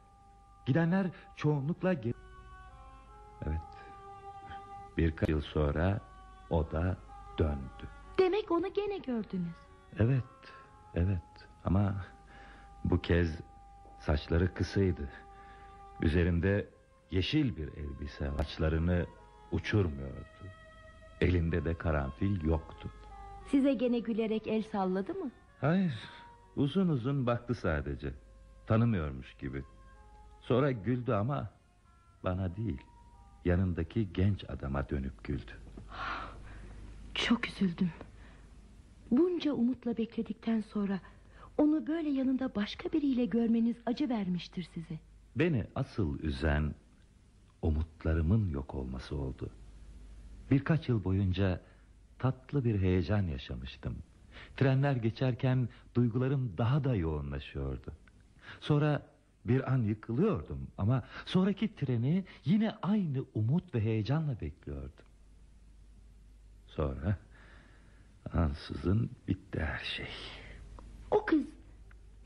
Gidenler 0.67 1.07
çoğunlukla 1.37 1.93
geri... 1.93 2.15
Evet. 3.47 3.61
Birkaç 4.97 5.29
yıl 5.29 5.41
sonra 5.41 6.01
o 6.51 6.71
da 6.73 6.97
döndü. 7.39 7.89
Demek 8.19 8.51
onu 8.51 8.73
gene 8.75 8.99
gördünüz. 8.99 9.55
Evet, 9.99 10.25
evet 10.95 11.49
ama 11.65 11.95
bu 12.85 13.01
kez 13.01 13.41
saçları 14.07 14.55
kısaydı. 14.55 15.09
Üzerinde 16.03 16.69
yeşil 17.11 17.57
bir 17.57 17.69
elbise 17.69 18.31
saçlarını 18.37 19.07
uçurmuyordu. 19.53 20.47
Elinde 21.21 21.65
de 21.65 21.75
karanfil 21.75 22.45
yoktu. 22.45 22.91
Size 23.47 23.75
gene 23.75 23.99
gülerek 23.99 24.47
el 24.47 24.63
salladı 24.63 25.15
mı? 25.15 25.31
Hayır, 25.61 25.95
uzun 26.57 26.89
uzun 26.89 27.27
baktı 27.27 27.55
sadece. 27.55 28.15
Tanımıyormuş 28.67 29.35
gibi. 29.35 29.65
Sonra 30.41 30.73
güldü 30.73 31.13
ama 31.13 31.51
bana 32.25 32.57
değil, 32.57 32.81
yanındaki 33.45 34.13
genç 34.13 34.45
adama 34.51 34.89
dönüp 34.89 35.25
güldü. 35.25 35.53
Çok 37.15 37.49
üzüldüm. 37.49 37.91
Bunca 39.11 39.53
umutla 39.53 39.97
bekledikten 39.97 40.61
sonra 40.61 41.01
Onu 41.59 41.87
böyle 41.87 42.09
yanında 42.09 42.55
başka 42.55 42.93
biriyle 42.93 43.25
görmeniz 43.25 43.77
acı 43.87 44.09
vermiştir 44.09 44.69
size. 44.75 44.99
Beni 45.37 45.65
asıl 45.75 46.19
üzen 46.19 46.75
umutlarımın 47.63 48.51
yok 48.51 48.75
olması 48.75 49.17
oldu. 49.17 49.51
Birkaç 50.51 50.89
yıl 50.89 51.05
boyunca 51.05 51.61
tatlı 52.19 52.65
bir 52.65 52.81
heyecan 52.81 53.23
yaşamıştım. 53.23 53.97
Trenler 54.57 54.97
geçerken 54.97 55.69
duygularım 55.95 56.55
daha 56.59 56.85
da 56.85 56.95
yoğunlaşıyordu. 56.95 57.93
Sonra 58.61 59.03
bir 59.45 59.73
an 59.73 59.79
yıkılıyordum 59.79 60.69
ama 60.79 61.03
sonraki 61.27 61.75
treni 61.75 62.25
yine 62.45 62.71
aynı 62.83 63.25
umut 63.35 63.75
ve 63.75 63.81
heyecanla 63.81 64.41
bekliyordum. 64.41 65.05
Sonra 66.67 67.17
ansızın 68.33 69.11
bitti 69.29 69.61
her 69.61 69.85
şey. 69.85 70.09
O 71.13 71.25
kız 71.25 71.43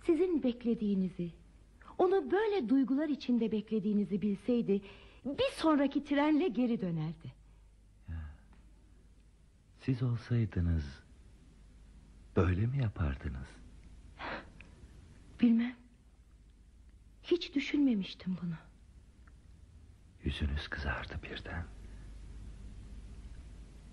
sizin 0.05 0.43
beklediğinizi, 0.43 1.31
onu 1.99 2.31
böyle 2.31 2.69
duygular 2.69 3.09
içinde 3.09 3.53
beklediğinizi 3.53 4.23
bilseydi 4.23 4.81
bir 5.25 5.51
sonraki 5.57 6.05
trenle 6.05 6.49
geri 6.49 6.81
dönerdi. 6.81 7.33
Siz 9.81 10.03
olsaydınız 10.03 10.85
böyle 12.37 12.67
mi 12.67 12.79
yapardınız? 12.79 13.49
Bilmem. 15.41 15.77
Hiç 17.23 17.55
düşünmemiştim 17.55 18.37
bunu. 18.43 18.55
Yüzünüz 20.25 20.69
kızardı 20.69 21.15
birden. 21.23 21.65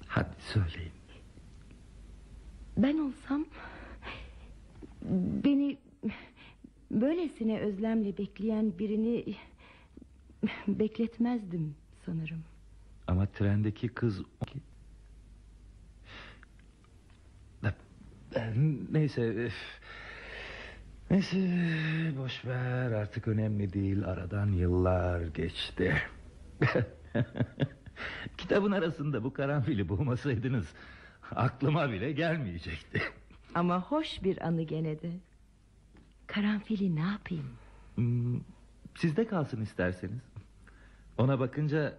Hadi 0.07 0.35
söyleyin. 0.53 0.93
Ben 2.77 2.97
olsam 2.97 3.45
beni 5.43 5.77
böylesine 6.91 7.59
özlemle 7.59 8.17
bekleyen 8.17 8.79
birini 8.79 9.35
bekletmezdim 10.67 11.75
sanırım. 12.05 12.43
Ama 13.07 13.25
trendeki 13.25 13.87
kız... 13.87 14.21
Neyse... 18.91 19.27
üf. 19.27 19.53
Neyse 21.11 21.37
boş 22.17 22.45
ver 22.45 22.91
artık 22.91 23.27
önemli 23.27 23.73
değil 23.73 24.05
aradan 24.05 24.51
yıllar 24.51 25.21
geçti. 25.21 25.95
Kitabın 28.37 28.71
arasında 28.71 29.23
bu 29.23 29.33
karanfili 29.33 29.89
bulmasaydınız 29.89 30.73
aklıma 31.31 31.91
bile 31.91 32.11
gelmeyecekti. 32.11 33.01
Ama 33.55 33.81
hoş 33.81 34.23
bir 34.23 34.47
anı 34.47 34.61
gene 34.63 35.01
de. 35.01 35.11
Karanfili 36.27 36.95
ne 36.95 36.99
yapayım? 37.11 37.49
Hmm, 37.95 38.39
Sizde 38.95 39.27
kalsın 39.27 39.61
isterseniz. 39.61 40.21
Ona 41.17 41.39
bakınca 41.39 41.97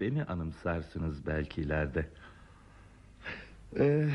beni 0.00 0.24
anımsarsınız 0.24 1.26
belki 1.26 1.60
ileride. 1.60 2.08
Ee, 3.78 4.08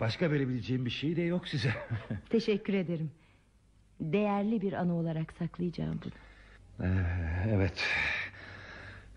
başka 0.00 0.30
verebileceğim 0.30 0.84
bir 0.84 0.90
şey 0.90 1.16
de 1.16 1.22
yok 1.22 1.48
size. 1.48 1.72
Teşekkür 2.30 2.74
ederim. 2.74 3.10
Değerli 4.00 4.60
bir 4.62 4.72
anı 4.72 4.94
olarak 4.94 5.32
saklayacağım 5.32 6.00
bunu. 6.04 6.12
Ee, 6.88 7.06
evet. 7.48 7.84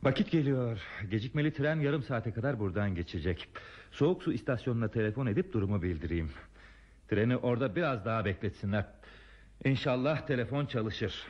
Vakit 0.04 0.32
geliyor. 0.32 0.82
Gecikmeli 1.12 1.54
tren 1.54 1.80
yarım 1.80 2.04
saate 2.04 2.32
kadar 2.34 2.60
buradan 2.60 2.96
geçecek. 2.96 3.50
Soğuk 3.92 4.24
su 4.24 4.34
istasyonuna 4.34 4.88
telefon 4.88 5.26
edip 5.26 5.54
durumu 5.54 5.82
bildireyim. 5.82 6.30
Treni 7.12 7.38
orada 7.38 7.76
biraz 7.76 8.06
daha 8.06 8.26
bekletsinler. 8.26 8.86
İnşallah 9.66 10.28
telefon 10.28 10.66
çalışır. 10.66 11.28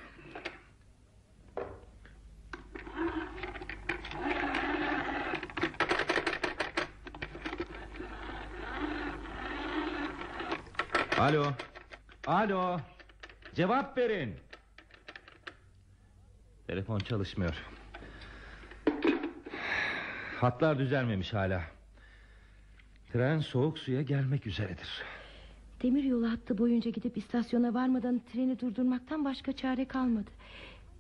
Alo. 11.20 11.54
Alo. 12.28 12.80
Cevap 13.56 13.98
verin. 13.98 14.36
Telefon 16.68 17.00
çalışmıyor. 17.00 17.56
Hatlar 20.40 20.80
düzelmemiş 20.80 21.34
hala. 21.34 21.62
Tren 23.14 23.40
soğuk 23.40 23.80
suya 23.80 24.02
gelmek 24.02 24.48
üzeredir. 24.48 25.21
Demir 25.84 26.04
yolu 26.04 26.32
hattı 26.32 26.58
boyunca 26.58 26.92
gidip 26.92 27.18
istasyona 27.18 27.74
varmadan 27.74 28.22
treni 28.34 28.60
durdurmaktan 28.60 29.26
başka 29.26 29.54
çare 29.54 29.86
kalmadı. 29.88 30.30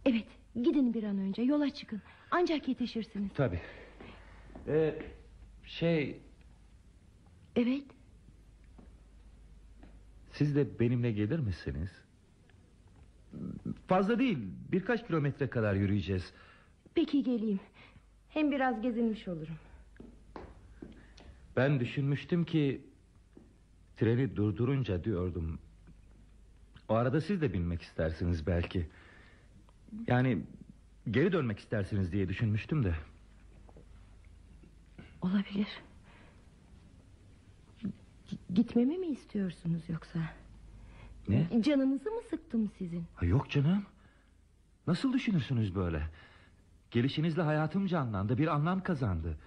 Evet 0.06 0.28
gidin 0.56 0.94
bir 0.94 1.04
an 1.04 1.18
önce 1.18 1.42
yola 1.42 1.70
çıkın. 1.70 2.02
Ancak 2.32 2.68
yetişirsiniz. 2.68 3.32
Tabii. 3.36 3.60
Ee, 4.68 4.96
şey 5.66 6.20
Evet 7.56 7.84
siz 10.32 10.56
de 10.56 10.80
benimle 10.80 11.12
gelir 11.12 11.40
misiniz? 11.40 11.90
Fazla 13.88 14.20
değil 14.20 14.38
birkaç 14.72 15.08
kilometre 15.08 15.48
kadar 15.50 15.74
yürüyeceğiz. 15.76 16.34
peki 16.96 17.24
geleyim. 17.24 17.60
Hem 18.30 18.52
biraz 18.52 18.82
gezinmiş 18.82 19.28
olurum. 19.28 19.56
Ben 21.58 21.80
düşünmüştüm 21.80 22.46
ki 22.46 22.82
treni 23.98 24.36
durdurunca 24.36 25.04
diyordum. 25.04 25.60
O 26.90 26.94
arada 26.94 27.22
siz 27.22 27.42
de 27.42 27.54
binmek 27.54 27.82
istersiniz 27.82 28.48
belki. 28.48 28.88
Yani 30.08 30.44
geri 31.12 31.32
dönmek 31.32 31.60
istersiniz 31.60 32.12
diye 32.12 32.30
düşünmüştüm 32.30 32.84
de. 32.84 32.96
Olabilir. 35.22 35.68
G- 37.82 38.38
Gitmemi 38.54 38.98
mi 38.98 39.08
istiyorsunuz 39.08 39.90
yoksa? 39.90 40.20
Ne? 41.28 41.62
Canınızı 41.62 42.12
mı 42.12 42.22
sıktım 42.30 42.72
sizin? 42.78 43.04
Ha, 43.16 43.26
yok 43.26 43.50
canım. 43.50 43.86
Nasıl 44.88 45.14
düşünürsünüz 45.14 45.76
böyle? 45.76 46.04
Gelişinizle 46.92 47.42
hayatım 47.42 47.88
canlandı, 47.88 48.38
bir 48.38 48.48
anlam 48.48 48.84
kazandı. 48.84 49.38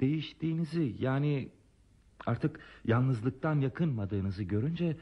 Değiştiğinizi 0.00 0.96
yani 0.98 1.48
artık 2.28 2.60
yalnızlıktan 2.84 3.60
yakınmadığınızı 3.60 4.42
görünce 4.42 4.96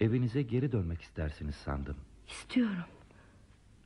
evinize 0.00 0.42
geri 0.42 0.72
dönmek 0.72 1.02
istersiniz 1.02 1.54
sandım. 1.54 1.96
İstiyorum. 2.28 2.84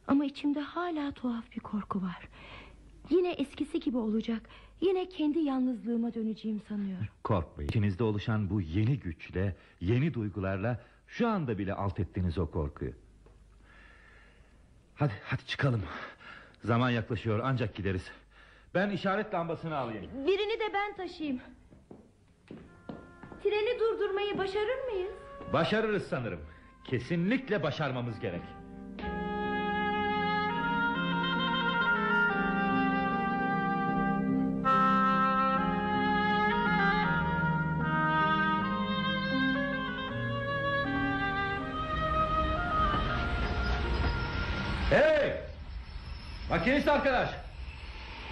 Ama 0.09 0.25
içimde 0.25 0.61
hala 0.61 1.13
tuhaf 1.13 1.53
bir 1.57 1.61
korku 1.61 2.03
var. 2.03 2.29
Yine 3.11 3.33
eskisi 3.33 3.81
gibi 3.81 3.97
olacak. 3.97 4.43
Yine 4.81 5.09
kendi 5.09 5.39
yalnızlığıma 5.39 6.15
döneceğim 6.15 6.61
sanıyorum. 6.69 7.07
Korkmayın. 7.25 7.69
İçinizde 7.69 8.05
oluşan 8.05 8.51
bu 8.51 8.61
yeni 8.61 8.99
güçle, 8.99 9.57
yeni 9.81 10.15
duygularla 10.15 10.81
şu 11.07 11.29
anda 11.29 11.59
bile 11.59 11.75
alt 11.75 12.01
ettiniz 12.01 12.39
o 12.39 12.51
korkuyu. 12.51 12.93
Hadi, 14.95 15.13
hadi 15.25 15.47
çıkalım. 15.47 15.83
Zaman 16.65 16.91
yaklaşıyor 16.91 17.41
ancak 17.43 17.75
gideriz. 17.75 18.11
Ben 18.75 18.91
işaret 18.91 19.35
lambasını 19.35 19.77
alayım. 19.77 20.05
Birini 20.27 20.61
de 20.61 20.75
ben 20.75 20.97
taşıyayım. 20.97 21.41
Treni 23.43 23.79
durdurmayı 23.81 24.39
başarır 24.39 24.85
mıyız? 24.93 25.13
Başarırız 25.53 26.09
sanırım. 26.09 26.41
Kesinlikle 26.85 27.63
başarmamız 27.63 28.21
gerek. 28.21 28.43
Hey! 44.91 45.33
Makinist 46.51 46.89
arkadaş! 46.89 47.29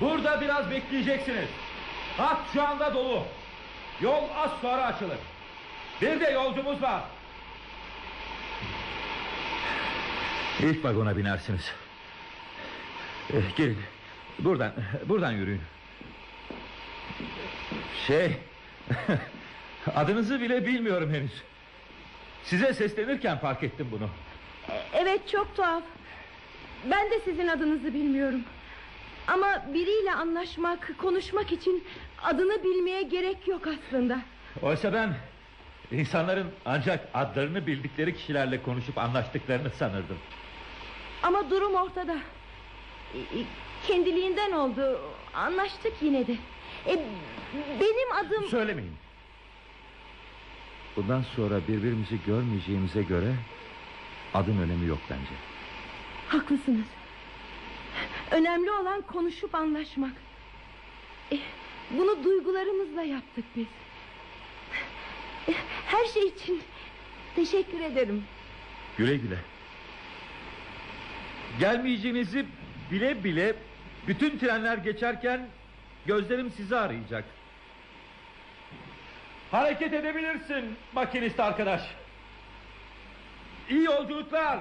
Burada 0.00 0.40
biraz 0.40 0.70
bekleyeceksiniz. 0.70 1.48
Hat 2.16 2.38
şu 2.52 2.62
anda 2.62 2.94
dolu. 2.94 3.24
Yol 4.00 4.24
az 4.36 4.50
sonra 4.62 4.84
açılır. 4.86 5.18
Bir 6.02 6.20
de 6.20 6.30
yolcumuz 6.30 6.82
var. 6.82 7.02
İlk 10.60 10.84
vagona 10.84 11.16
binersiniz. 11.16 11.72
Eh, 13.32 13.56
gelin. 13.56 13.78
Buradan, 14.38 14.72
buradan 15.06 15.32
yürüyün. 15.32 15.60
Şey... 18.06 18.36
adınızı 19.94 20.40
bile 20.40 20.66
bilmiyorum 20.66 21.10
henüz. 21.14 21.42
Size 22.44 22.74
seslenirken 22.74 23.38
fark 23.38 23.62
ettim 23.62 23.88
bunu. 23.90 24.08
E- 24.68 24.82
Evet 24.92 25.28
çok 25.28 25.56
tuhaf. 25.56 25.82
Ben 26.90 27.10
de 27.10 27.20
sizin 27.24 27.48
adınızı 27.48 27.94
bilmiyorum. 27.94 28.40
Ama 29.26 29.64
biriyle 29.74 30.14
anlaşmak, 30.14 30.98
konuşmak 30.98 31.52
için 31.52 31.84
adını 32.22 32.64
bilmeye 32.64 33.02
gerek 33.02 33.48
yok 33.48 33.62
aslında. 33.66 34.18
Oysa 34.62 34.92
ben 34.92 35.16
İnsanların 35.92 36.50
ancak 36.64 37.08
adlarını 37.14 37.66
bildikleri 37.66 38.16
kişilerle 38.16 38.62
konuşup 38.62 38.98
anlaştıklarını 38.98 39.70
sanırdım. 39.70 40.18
Ama 41.22 41.50
durum 41.50 41.74
ortada. 41.74 42.16
E, 43.14 43.18
e, 43.18 43.44
Kendiliğinden 43.86 44.52
oldu. 44.52 45.00
Anlaştık 45.34 45.92
yine 46.00 46.26
de. 46.26 46.32
E, 46.86 47.04
benim 47.80 48.12
adım... 48.12 48.48
Söylemeyin. 48.48 48.92
Bundan 50.96 51.22
sonra 51.36 51.60
birbirimizi 51.68 52.18
görmeyeceğimize 52.26 53.02
göre 53.02 53.34
adın 54.34 54.58
önemi 54.58 54.86
yok 54.86 54.98
bence. 55.10 55.32
Haklısınız. 56.28 56.86
Önemli 58.30 58.70
olan 58.70 59.00
konuşup 59.00 59.54
anlaşmak. 59.54 60.12
E, 61.32 61.38
bunu 61.90 62.24
duygularımızla 62.24 63.02
yaptık 63.02 63.44
biz. 63.56 63.66
Her 65.86 66.04
şey 66.06 66.26
için 66.26 66.62
teşekkür 67.36 67.80
ederim. 67.80 68.24
Güle 68.98 69.16
güle. 69.16 69.38
Gelmeyeceğinizi 71.60 72.46
bile 72.90 73.24
bile 73.24 73.54
bütün 74.08 74.38
trenler 74.38 74.78
geçerken 74.78 75.46
gözlerim 76.06 76.50
sizi 76.56 76.76
arayacak. 76.76 77.24
Hareket 79.50 79.92
edebilirsin 79.92 80.76
makinist 80.94 81.40
arkadaş. 81.40 81.82
İyi 83.70 83.84
yolculuklar. 83.84 84.58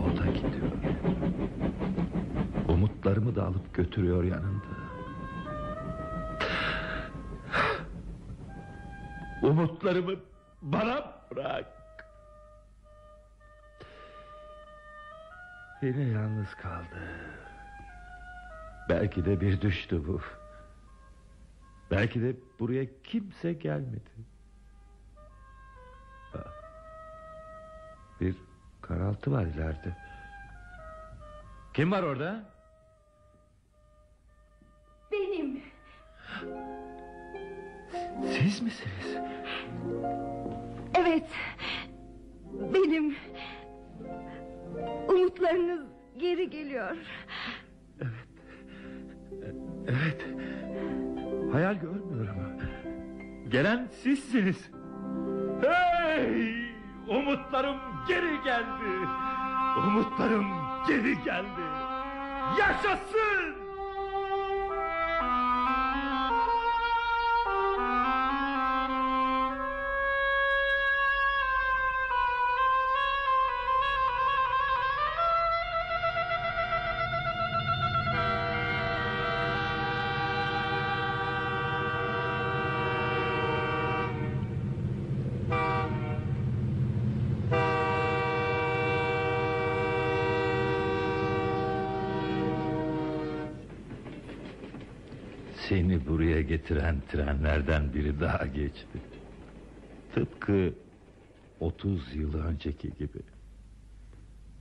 O 0.00 0.16
da 0.18 0.26
gidiyor. 0.26 0.72
Umutlarımı 2.68 3.36
da 3.36 3.46
alıp 3.46 3.74
götürüyor 3.92 4.24
yanında. 4.24 4.66
Umutlarımı 9.42 10.14
bana 10.62 11.12
bırak. 11.30 11.66
Yine 15.82 16.02
yalnız 16.02 16.54
kaldı. 16.54 16.98
Belki 18.88 19.24
de 19.24 19.40
bir 19.40 19.60
düştü 19.60 20.06
bu. 20.06 20.20
Belki 21.90 22.22
de 22.22 22.36
buraya 22.60 22.86
kimse 23.02 23.52
gelmedi. 23.52 24.10
Bir 28.20 28.36
karaltı 28.82 29.32
var 29.32 29.46
ileride. 29.46 29.96
Kim 31.74 31.92
var 31.92 32.02
orada? 32.02 32.51
Siz 38.42 38.62
misiniz? 38.62 39.16
Evet. 40.94 41.30
Benim. 42.74 43.14
Umutlarınız 45.08 45.86
geri 46.18 46.50
geliyor. 46.50 46.96
Evet. 49.86 50.26
Hayal 51.52 51.74
görmüyorum. 51.74 52.36
Gelen 53.48 53.88
sizsiniz. 54.02 54.70
Hey! 55.62 56.52
Umutlarım 57.08 57.76
geri 58.08 58.44
geldi. 58.44 59.08
Umutlarım 59.78 60.46
geri 60.88 61.24
geldi. 61.24 61.62
Yaşasın! 62.58 63.41
Getiren 96.62 97.00
trenlerden 97.08 97.94
biri 97.94 98.20
daha 98.20 98.46
geçti. 98.46 98.98
Tıpkı 100.14 100.74
30 101.60 102.14
yıl 102.14 102.34
önceki 102.34 102.94
gibi. 102.94 103.20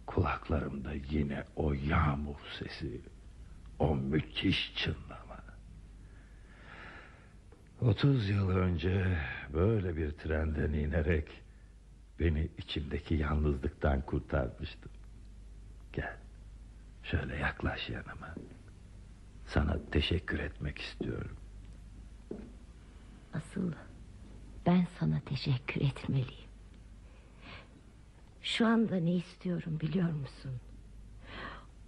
Kulaklarımda 0.06 0.94
yine 1.10 1.44
o 1.56 1.74
yağmur 1.74 2.36
sesi. 2.60 3.02
O 3.80 3.96
müthiş 3.96 4.74
çınlama. 4.76 5.42
30 7.82 8.30
yıl 8.30 8.50
önce 8.50 9.18
böyle 9.54 9.96
bir 9.96 10.12
trenden 10.12 10.74
inerek 10.74 11.28
beni 12.20 12.48
içimdeki 12.58 13.16
yalnızlıktan 13.16 14.02
kurtarmıştın. 14.02 14.92
Gel. 15.94 16.18
Şöyle 17.04 17.36
yaklaş 17.36 17.90
yanıma. 17.90 18.36
Sana 19.48 19.78
teşekkür 19.92 20.40
etmek 20.40 20.78
istiyorum. 20.78 21.41
Asıl 23.34 23.72
ben 24.66 24.88
sana 25.00 25.20
teşekkür 25.20 25.82
etmeliyim. 25.82 26.50
Şu 28.42 28.68
anda 28.68 28.96
ne 28.96 29.14
istiyorum 29.16 29.80
biliyor 29.82 30.12
musun? 30.12 30.52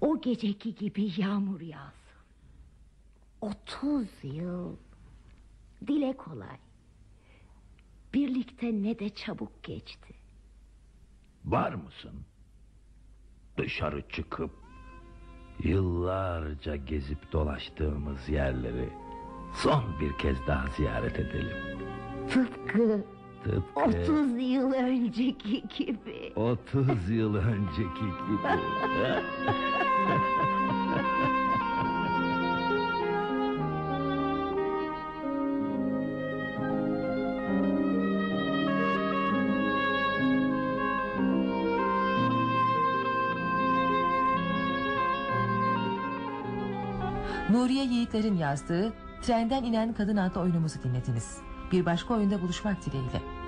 O 0.01 0.21
geceki 0.21 0.75
gibi 0.75 1.21
yağmur 1.21 1.61
yağsın. 1.61 1.93
Otuz 3.41 4.07
yıl. 4.23 4.75
Dile 5.87 6.17
kolay. 6.17 6.57
Birlikte 8.13 8.83
ne 8.83 8.99
de 8.99 9.09
çabuk 9.09 9.63
geçti. 9.63 10.13
Var 11.45 11.73
mısın? 11.73 12.25
Dışarı 13.57 14.09
çıkıp 14.09 14.51
yıllarca 15.59 16.75
gezip 16.75 17.31
dolaştığımız 17.31 18.29
yerleri 18.29 18.89
son 19.55 19.83
bir 19.99 20.17
kez 20.17 20.47
daha 20.47 20.65
ziyaret 20.77 21.19
edelim. 21.19 21.57
Tıpkı 22.29 23.03
Tıpkı 23.43 23.81
30 23.81 24.41
yıl 24.41 24.73
önceki 24.73 25.63
gibi. 25.77 26.33
30 26.35 27.09
yıl 27.09 27.35
önceki 27.35 28.05
gibi. 28.05 28.49
Nuriye 47.49 47.83
Yiğitler'in 47.83 48.35
yazdığı 48.35 48.93
Trenden 49.23 49.63
inen 49.63 49.93
Kadın 49.93 50.17
adlı 50.17 50.41
oyunumuzu 50.41 50.83
dinlediniz. 50.83 51.37
Bir 51.71 51.85
başka 51.85 52.13
oyunda 52.13 52.41
buluşmak 52.41 52.85
dileğiyle. 52.85 53.42